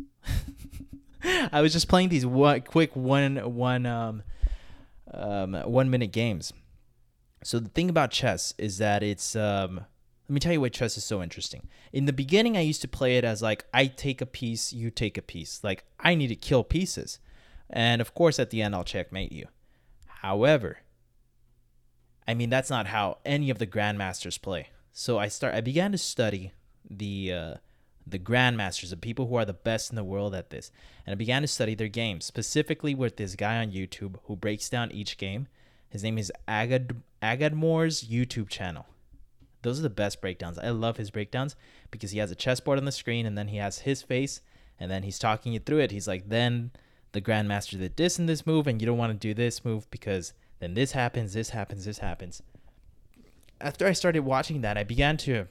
I 1.52 1.62
was 1.62 1.74
just 1.74 1.88
playing 1.88 2.10
these 2.10 2.26
one 2.26 2.62
quick 2.62 2.96
one 2.96 3.38
one 3.56 3.86
um, 3.86 4.24
um 5.14 5.54
one 5.54 5.90
minute 5.90 6.12
games. 6.12 6.54
So 7.44 7.60
the 7.60 7.70
thing 7.70 7.90
about 7.90 8.12
chess 8.12 8.54
is 8.58 8.78
that 8.80 9.04
it's 9.04 9.36
um 9.36 9.86
let 10.30 10.34
me 10.34 10.40
tell 10.40 10.54
you 10.54 10.62
why 10.62 10.70
chess 10.70 10.96
is 10.96 11.04
so 11.04 11.24
interesting. 11.24 11.68
In 11.92 12.06
the 12.06 12.14
beginning, 12.14 12.56
I 12.56 12.62
used 12.62 12.82
to 12.82 12.88
play 12.88 13.18
it 13.18 13.24
as 13.24 13.42
like, 13.42 13.66
I 13.74 13.88
take 13.88 14.22
a 14.22 14.28
piece, 14.28 14.72
you 14.72 14.92
take 14.92 15.18
a 15.18 15.24
piece. 15.24 15.64
Like, 15.64 15.86
I 16.00 16.14
need 16.14 16.28
to 16.28 16.36
kill 16.36 16.64
pieces. 16.64 17.18
And 17.70 18.02
of 18.02 18.14
course, 18.14 18.40
at 18.40 18.50
the 18.50 18.62
end, 18.62 18.76
I'll 18.76 18.84
checkmate 18.84 19.32
you. 19.32 19.48
However, 20.08 20.80
I 22.28 22.34
mean, 22.34 22.50
that's 22.50 22.70
not 22.70 22.88
how 22.88 23.18
any 23.26 23.50
of 23.50 23.60
the 23.60 23.68
grandmasters 23.68 24.42
play. 24.42 24.70
So 24.92 25.18
I 25.18 25.28
start. 25.28 25.56
I 25.56 25.62
began 25.62 25.92
to 25.92 25.98
study 25.98 26.52
the 26.90 27.34
uh, 27.34 27.54
the 28.06 28.20
grandmasters, 28.20 28.90
the 28.90 28.98
people 28.98 29.28
who 29.28 29.36
are 29.36 29.46
the 29.46 29.54
best 29.54 29.92
in 29.92 29.96
the 29.96 30.04
world 30.04 30.34
at 30.34 30.50
this, 30.50 30.72
and 31.06 31.14
I 31.14 31.16
began 31.16 31.42
to 31.42 31.48
study 31.48 31.76
their 31.76 31.88
games 31.88 32.26
specifically 32.26 32.96
with 32.96 33.18
this 33.18 33.36
guy 33.36 33.58
on 33.58 33.72
YouTube 33.72 34.16
who 34.26 34.36
breaks 34.36 34.70
down 34.70 34.92
each 34.92 35.18
game. 35.18 35.48
His 35.90 36.04
name 36.04 36.18
is 36.18 36.32
Agad 36.48 37.02
Agadmore's 37.22 38.04
YouTube 38.04 38.50
channel. 38.50 38.86
Those 39.62 39.80
are 39.80 39.84
the 39.84 39.90
best 39.90 40.22
breakdowns. 40.22 40.58
I 40.58 40.70
love 40.70 40.98
his 40.98 41.12
breakdowns 41.12 41.56
because 41.92 42.12
he 42.12 42.20
has 42.20 42.32
a 42.32 42.36
chessboard 42.36 42.80
on 42.80 42.86
the 42.86 42.92
screen 42.92 43.26
and 43.26 43.38
then 43.38 43.50
he 43.50 43.58
has 43.58 43.80
his 43.80 44.02
face 44.02 44.42
and 44.80 44.90
then 44.90 45.04
he's 45.04 45.20
talking 45.20 45.52
you 45.52 45.60
through 45.60 45.80
it. 45.80 45.92
He's 45.92 46.08
like, 46.08 46.30
then 46.30 46.72
the 47.12 47.22
grandmaster 47.22 47.78
did 47.80 47.98
this 47.98 48.19
and 48.19 48.30
this 48.30 48.45
move, 48.45 48.67
and 48.67 48.82
you 48.82 48.86
don't 48.86 48.98
want 48.98 49.12
to 49.13 49.28
do 49.28 49.34
this 49.34 49.65
move 49.65 49.89
because 49.91 50.34
then 50.60 50.74
this 50.74 50.91
happens, 50.91 51.34
this 51.34 51.50
happens, 51.50 51.86
this 51.86 52.00
happens. 52.00 52.41
After 53.62 53.88
I 53.88 53.93
started 53.93 54.22
watching 54.22 54.62
that, 54.62 54.78
I 54.78 54.84
began 54.84 55.17
to 55.17 55.48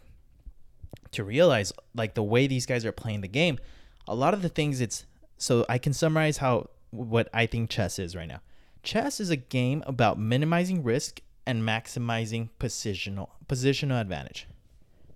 to 1.11 1.25
realize 1.25 1.73
like 1.94 2.14
the 2.14 2.23
way 2.23 2.47
these 2.47 2.66
guys 2.66 2.85
are 2.85 2.92
playing 2.92 3.23
the 3.23 3.29
game. 3.29 3.59
A 4.07 4.14
lot 4.14 4.35
of 4.35 4.42
the 4.42 4.49
things 4.49 4.81
it's 4.81 5.07
so 5.37 5.64
I 5.68 5.79
can 5.79 5.92
summarize 5.92 6.38
how 6.38 6.71
what 6.90 7.29
I 7.33 7.47
think 7.47 7.71
chess 7.71 7.99
is 7.99 8.16
right 8.16 8.29
now. 8.29 8.40
Chess 8.83 9.21
is 9.21 9.31
a 9.31 9.37
game 9.37 9.83
about 9.87 10.18
minimizing 10.18 10.83
risk 10.83 11.21
and 11.47 11.62
maximizing 11.62 12.51
positional 12.61 13.31
positional 13.47 14.01
advantage. 14.01 14.47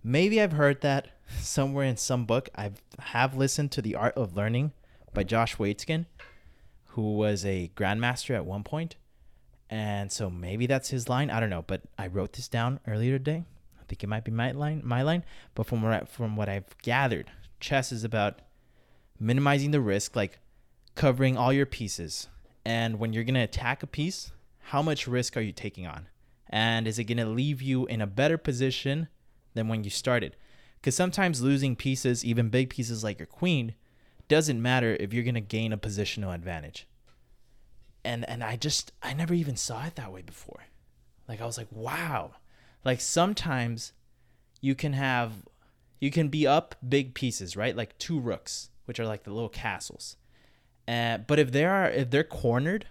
Maybe 0.02 0.40
I've 0.40 0.52
heard 0.52 0.80
that 0.80 1.08
somewhere 1.40 1.84
in 1.84 1.96
some 1.96 2.24
book. 2.24 2.48
I 2.56 2.72
have 2.98 3.36
listened 3.36 3.72
to 3.72 3.82
The 3.82 3.94
Art 3.94 4.14
of 4.16 4.36
Learning 4.36 4.72
by 5.14 5.24
Josh 5.24 5.56
Waitzkin, 5.56 6.06
who 6.92 7.14
was 7.14 7.44
a 7.44 7.70
grandmaster 7.74 8.34
at 8.34 8.44
one 8.44 8.62
point. 8.62 8.96
And 9.70 10.12
so 10.12 10.28
maybe 10.28 10.66
that's 10.66 10.90
his 10.90 11.08
line. 11.08 11.30
I 11.30 11.40
don't 11.40 11.48
know, 11.48 11.64
but 11.66 11.82
I 11.96 12.06
wrote 12.06 12.34
this 12.34 12.48
down 12.48 12.80
earlier 12.86 13.18
today. 13.18 13.44
I 13.80 13.84
think 13.88 14.04
it 14.04 14.08
might 14.08 14.24
be 14.24 14.30
my 14.30 14.52
line, 14.52 14.82
my 14.84 15.00
line. 15.00 15.24
But 15.54 15.66
from 15.66 15.82
what 15.82 15.92
I, 15.92 16.04
from 16.04 16.36
what 16.36 16.50
I've 16.50 16.76
gathered, 16.82 17.30
chess 17.60 17.92
is 17.92 18.04
about 18.04 18.40
minimizing 19.18 19.70
the 19.70 19.80
risk, 19.80 20.14
like 20.14 20.40
covering 20.94 21.38
all 21.38 21.52
your 21.52 21.64
pieces. 21.64 22.28
And 22.64 22.98
when 22.98 23.14
you're 23.14 23.24
gonna 23.24 23.42
attack 23.42 23.82
a 23.82 23.86
piece, 23.86 24.32
how 24.58 24.82
much 24.82 25.08
risk 25.08 25.36
are 25.38 25.42
you 25.42 25.52
taking 25.52 25.86
on? 25.86 26.08
And 26.50 26.86
is 26.86 26.98
it 26.98 27.04
gonna 27.04 27.24
leave 27.24 27.62
you 27.62 27.86
in 27.86 28.02
a 28.02 28.06
better 28.06 28.36
position 28.36 29.08
than 29.54 29.68
when 29.68 29.82
you 29.84 29.90
started? 29.90 30.36
Because 30.80 30.94
sometimes 30.94 31.40
losing 31.40 31.74
pieces, 31.74 32.22
even 32.22 32.50
big 32.50 32.68
pieces 32.68 33.02
like 33.02 33.18
your 33.18 33.26
queen, 33.26 33.74
doesn't 34.32 34.62
matter 34.62 34.96
if 34.98 35.12
you're 35.12 35.24
gonna 35.24 35.42
gain 35.42 35.74
a 35.74 35.78
positional 35.78 36.34
advantage. 36.34 36.88
And 38.02 38.26
and 38.26 38.42
I 38.42 38.56
just 38.56 38.90
I 39.02 39.12
never 39.12 39.34
even 39.34 39.56
saw 39.56 39.84
it 39.84 39.96
that 39.96 40.10
way 40.10 40.22
before. 40.22 40.64
Like 41.28 41.42
I 41.42 41.44
was 41.44 41.58
like, 41.58 41.68
wow. 41.70 42.32
Like 42.82 43.02
sometimes 43.02 43.92
you 44.62 44.74
can 44.74 44.94
have 44.94 45.32
you 46.00 46.10
can 46.10 46.28
be 46.28 46.46
up 46.46 46.74
big 46.88 47.12
pieces, 47.12 47.58
right? 47.58 47.76
Like 47.76 47.98
two 47.98 48.18
rooks, 48.18 48.70
which 48.86 48.98
are 48.98 49.06
like 49.06 49.24
the 49.24 49.34
little 49.34 49.50
castles. 49.50 50.16
Uh, 50.88 51.18
but 51.18 51.38
if 51.38 51.52
they 51.52 51.66
are 51.66 51.90
if 51.90 52.08
they're 52.08 52.24
cornered 52.24 52.86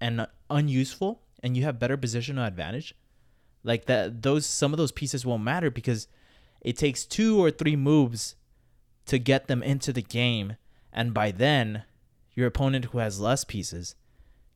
and 0.00 0.26
unuseful 0.50 1.22
and 1.40 1.56
you 1.56 1.62
have 1.62 1.78
better 1.78 1.96
positional 1.96 2.46
advantage, 2.46 2.96
like 3.62 3.86
that 3.86 4.22
those 4.22 4.44
some 4.44 4.72
of 4.72 4.76
those 4.76 4.92
pieces 4.92 5.24
won't 5.24 5.44
matter 5.44 5.70
because 5.70 6.08
it 6.60 6.76
takes 6.76 7.04
two 7.04 7.40
or 7.40 7.52
three 7.52 7.76
moves 7.76 8.34
to 9.06 9.18
get 9.20 9.46
them 9.46 9.62
into 9.62 9.92
the 9.92 10.02
game. 10.02 10.56
And 10.94 11.12
by 11.12 11.32
then, 11.32 11.82
your 12.34 12.46
opponent 12.46 12.86
who 12.86 12.98
has 12.98 13.20
less 13.20 13.44
pieces 13.44 13.96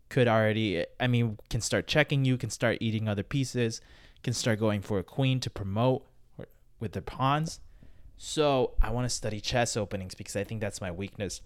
could 0.08 0.28
already, 0.28 0.86
I 0.98 1.06
mean, 1.06 1.38
can 1.50 1.60
start 1.60 1.86
checking 1.86 2.24
you, 2.24 2.38
can 2.38 2.48
start 2.48 2.78
eating 2.80 3.08
other 3.08 3.22
pieces, 3.22 3.80
can 4.22 4.32
start 4.32 4.58
going 4.58 4.80
for 4.80 4.98
a 4.98 5.04
queen 5.04 5.40
to 5.40 5.50
promote 5.50 6.06
with 6.80 6.92
their 6.92 7.02
pawns. 7.02 7.60
So 8.16 8.74
I 8.80 8.90
want 8.90 9.04
to 9.04 9.14
study 9.14 9.40
chess 9.40 9.76
openings 9.76 10.14
because 10.14 10.36
I 10.36 10.44
think 10.44 10.60
that's 10.60 10.80
my 10.80 10.90
weakness. 10.90 11.40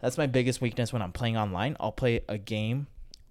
That's 0.00 0.18
my 0.18 0.26
biggest 0.26 0.60
weakness 0.60 0.92
when 0.92 1.02
I'm 1.02 1.12
playing 1.12 1.36
online. 1.36 1.76
I'll 1.80 1.92
play 1.92 2.20
a 2.28 2.36
game 2.36 2.88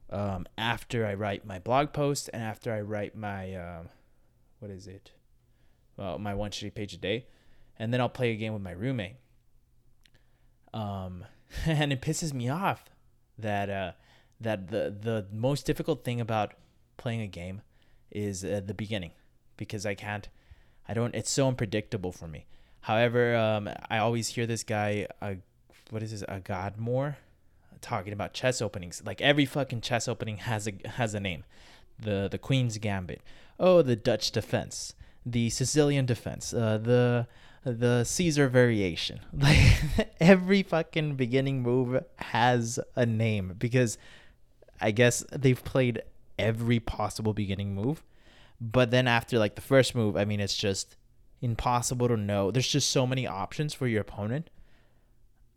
um, 0.10 0.48
after 0.58 1.06
I 1.06 1.14
write 1.14 1.46
my 1.46 1.60
blog 1.60 1.94
post 1.94 2.30
and 2.34 2.42
after 2.42 2.74
I 2.74 2.82
write 2.82 3.16
my, 3.16 3.54
um, 3.56 3.90
what 4.60 4.72
is 4.72 4.88
it? 4.88 5.12
Well, 5.98 6.18
my 6.20 6.34
one 6.34 6.52
shitty 6.52 6.74
page 6.74 6.94
a 6.94 6.98
day, 6.98 7.28
and 7.78 7.94
then 7.94 8.02
I'll 8.02 8.10
play 8.10 8.32
a 8.32 8.36
game 8.36 8.54
with 8.54 8.62
my 8.62 8.72
roommate. 8.72 9.16
Um, 10.76 11.26
and 11.66 11.92
it 11.92 12.02
pisses 12.02 12.34
me 12.34 12.50
off 12.50 12.86
that 13.40 13.70
uh, 13.70 13.92
that 14.40 14.68
the 14.68 14.96
the 15.00 15.26
most 15.32 15.66
difficult 15.66 16.04
thing 16.04 16.22
about 16.22 16.54
playing 16.98 17.22
a 17.22 17.28
game 17.28 17.62
is 18.12 18.46
uh, 18.46 18.62
the 18.64 18.74
beginning 18.74 19.12
because 19.58 19.86
I 19.86 19.96
can't, 19.96 20.30
I 20.88 20.94
don't. 20.94 21.16
It's 21.16 21.32
so 21.32 21.48
unpredictable 21.48 22.12
for 22.12 22.28
me. 22.28 22.46
However, 22.82 23.36
um, 23.36 23.70
I 23.90 23.98
always 23.98 24.28
hear 24.28 24.46
this 24.46 24.64
guy, 24.64 25.08
uh, 25.20 25.36
what 25.90 26.04
is 26.04 26.12
this, 26.12 26.24
Agadmore, 26.24 27.16
talking 27.82 28.14
about 28.14 28.34
chess 28.34 28.62
openings. 28.62 29.02
Like 29.04 29.22
every 29.22 29.46
fucking 29.46 29.82
chess 29.82 30.08
opening 30.08 30.38
has 30.50 30.68
a 30.68 30.74
has 30.90 31.14
a 31.14 31.20
name. 31.20 31.46
The 31.98 32.28
the 32.30 32.38
Queen's 32.38 32.78
Gambit. 32.78 33.22
Oh, 33.58 33.82
the 33.82 33.96
Dutch 33.96 34.32
defense 34.32 34.94
the 35.26 35.50
Sicilian 35.50 36.06
defense, 36.06 36.54
uh, 36.54 36.78
the 36.78 37.28
the 37.66 38.04
Caesar 38.04 38.48
variation. 38.48 39.20
Like 39.34 40.14
every 40.20 40.64
fucking 40.64 41.16
beginning 41.16 41.62
move 41.62 42.04
has 42.18 42.80
a 42.96 43.06
name 43.06 43.56
because 43.58 43.98
I 44.80 44.92
guess 44.92 45.26
they've 45.32 45.64
played 45.64 46.02
every 46.40 46.80
possible 46.80 47.34
beginning 47.34 47.76
move. 47.76 48.04
But 48.62 48.92
then 48.92 49.08
after 49.08 49.38
like 49.38 49.56
the 49.56 49.62
first 49.62 49.96
move, 49.96 50.16
I 50.16 50.26
mean 50.26 50.40
it's 50.40 50.56
just 50.56 50.96
impossible 51.42 52.08
to 52.08 52.18
know. 52.18 52.52
There's 52.52 52.68
just 52.68 52.90
so 52.90 53.06
many 53.06 53.28
options 53.28 53.74
for 53.74 53.88
your 53.88 54.02
opponent. 54.02 54.50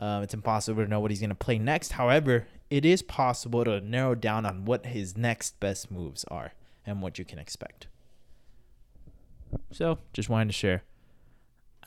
Um, 0.00 0.22
it's 0.22 0.34
impossible 0.34 0.84
to 0.84 0.90
know 0.90 1.00
what 1.00 1.10
he's 1.10 1.20
going 1.20 1.30
to 1.30 1.36
play 1.36 1.58
next. 1.58 1.92
However, 1.92 2.46
it 2.70 2.84
is 2.84 3.02
possible 3.02 3.64
to 3.64 3.80
narrow 3.80 4.14
down 4.14 4.46
on 4.46 4.64
what 4.64 4.86
his 4.86 5.16
next 5.16 5.58
best 5.60 5.90
moves 5.90 6.24
are 6.24 6.52
and 6.86 7.02
what 7.02 7.18
you 7.18 7.24
can 7.24 7.38
expect. 7.38 7.88
So 9.72 9.98
just 10.12 10.28
wanted 10.28 10.48
to 10.48 10.52
share. 10.52 10.82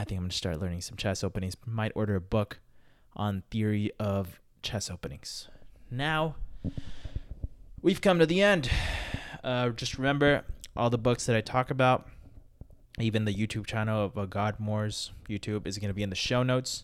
I 0.02 0.04
think 0.04 0.18
I'm 0.18 0.24
gonna 0.24 0.34
start 0.34 0.60
learning 0.60 0.82
some 0.82 0.98
chess 0.98 1.24
openings. 1.24 1.56
Might 1.64 1.92
order 1.94 2.16
a 2.16 2.22
book 2.22 2.58
on 3.16 3.44
theory 3.52 3.92
of 4.00 4.40
chess 4.64 4.90
openings. 4.90 5.48
Now 5.92 6.38
we've 7.84 8.02
come 8.02 8.18
to 8.18 8.26
the 8.26 8.42
end. 8.42 8.68
Uh, 9.44 9.70
just 9.70 10.00
remember 10.00 10.44
all 10.76 10.90
the 10.90 10.98
books 10.98 11.28
that 11.28 11.36
I 11.36 11.42
talk 11.42 11.70
about. 11.70 12.08
Even 12.98 13.26
the 13.26 13.34
YouTube 13.34 13.68
channel 13.68 14.06
of 14.06 14.18
uh, 14.18 14.26
Godmore's 14.26 15.12
YouTube 15.30 15.68
is 15.68 15.78
going 15.78 15.90
to 15.90 15.94
be 15.94 16.02
in 16.02 16.10
the 16.10 16.16
show 16.16 16.42
notes. 16.42 16.84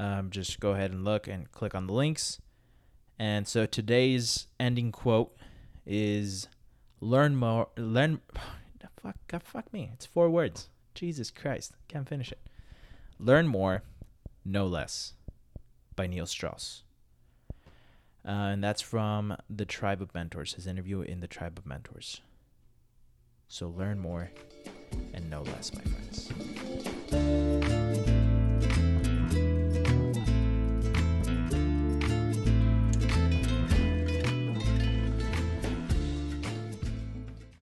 Um, 0.00 0.30
just 0.30 0.58
go 0.58 0.72
ahead 0.72 0.90
and 0.90 1.04
look 1.04 1.28
and 1.28 1.50
click 1.52 1.76
on 1.76 1.86
the 1.86 1.92
links. 1.92 2.40
And 3.20 3.46
so 3.46 3.66
today's 3.66 4.48
ending 4.58 4.90
quote 4.90 5.36
is 5.86 6.48
learn 7.00 7.36
more 7.36 7.68
learn 7.76 8.20
fuck, 9.00 9.44
fuck 9.44 9.72
me. 9.72 9.90
It's 9.94 10.06
four 10.06 10.28
words. 10.28 10.70
Jesus 10.96 11.30
Christ, 11.30 11.74
can't 11.88 12.08
finish 12.08 12.32
it. 12.32 12.40
Learn 13.20 13.46
more, 13.46 13.82
no 14.44 14.66
less, 14.66 15.12
by 15.94 16.06
Neil 16.06 16.26
Strauss. 16.26 16.82
Uh, 18.26 18.30
and 18.30 18.64
that's 18.64 18.82
from 18.82 19.36
the 19.48 19.64
Tribe 19.64 20.02
of 20.02 20.12
Mentors, 20.14 20.54
his 20.54 20.66
interview 20.66 21.02
in 21.02 21.20
the 21.20 21.28
Tribe 21.28 21.58
of 21.58 21.66
Mentors. 21.66 22.22
So 23.46 23.68
learn 23.68 24.00
more 24.00 24.30
and 25.14 25.30
no 25.30 25.42
less, 25.42 25.72
my 25.72 25.82
friends. 25.82 27.65